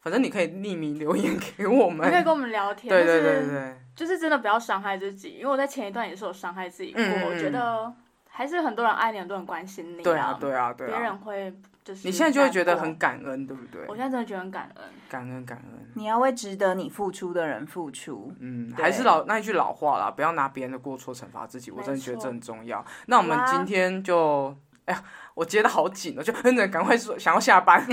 [0.02, 2.12] 反正你可以匿名留言给我们你。
[2.12, 2.90] 可以跟我们聊天。
[2.90, 7.02] 对对就是对对，就是真的不要伤害自己，因为我在前一段也是有伤害自己过。
[7.02, 7.90] 我觉得
[8.38, 10.02] 还是很多人爱你，很多人关心你。
[10.04, 11.18] 对啊对啊对别人啊。
[11.24, 13.84] 会就是你现在就会觉得很，感恩，对不对？
[13.88, 14.84] 我现在真的觉得很感恩。
[15.08, 15.90] 感恩感恩。
[15.96, 18.32] 你要为值得你付出的人付出。
[18.38, 22.84] 嗯，对还是老那一句老话啦，不要拿别人的过错惩罚自己，我真的觉得这很重要。
[23.06, 25.02] 那我们今天就，哎呀，
[25.34, 27.84] 我接的好紧哦，就真的赶快说想要下班。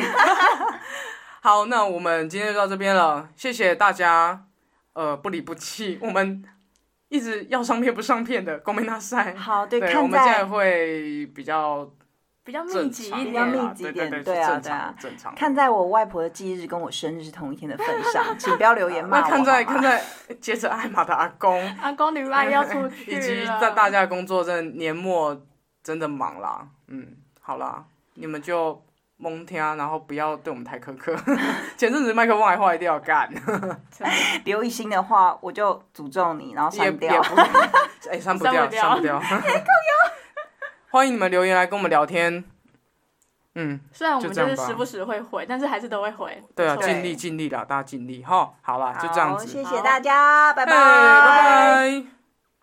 [1.42, 4.46] 好，那我们今天就到这边了，谢谢大家，
[4.94, 6.44] 呃，不离不弃，我们
[7.10, 9.34] 一直要上片不上片的公民大赛。
[9.36, 11.90] 好，对，对，我看们现在在会比较
[12.44, 15.36] 比较密集一点，较密集一对对对，点对啊是正常对啊正常。
[15.36, 19.24] 看在我外婆的忌日跟我生日是同一天的份上，请不要留言 骂我。
[19.24, 20.04] 那看在看在
[20.40, 25.46] 接着艾玛的阿公， 阿公女爱要出去以及在大家的工作真的年末
[25.84, 27.86] 真的忙啦，嗯，好啦，
[28.16, 28.84] 你们就
[29.18, 31.16] 蒙听，然后不要对我们太苛刻。
[31.78, 33.80] 前阵子麦克风还坏掉，干真的
[34.44, 37.22] 刘一星的话，我就诅咒你，然后删掉。
[37.22, 37.36] 不，
[38.12, 39.54] 哎，删不掉，删不掉删不掉。
[40.92, 42.44] 欢迎你们留言来跟我们聊天。
[43.58, 46.44] 嗯，虽然我们就是时不时会回，但是还是都会回。
[46.54, 48.54] 对啊，尽力尽力啦，大家尽力哈。
[48.62, 49.46] 好啦，就这样子。
[49.46, 52.15] 好谢谢大家，拜拜拜拜。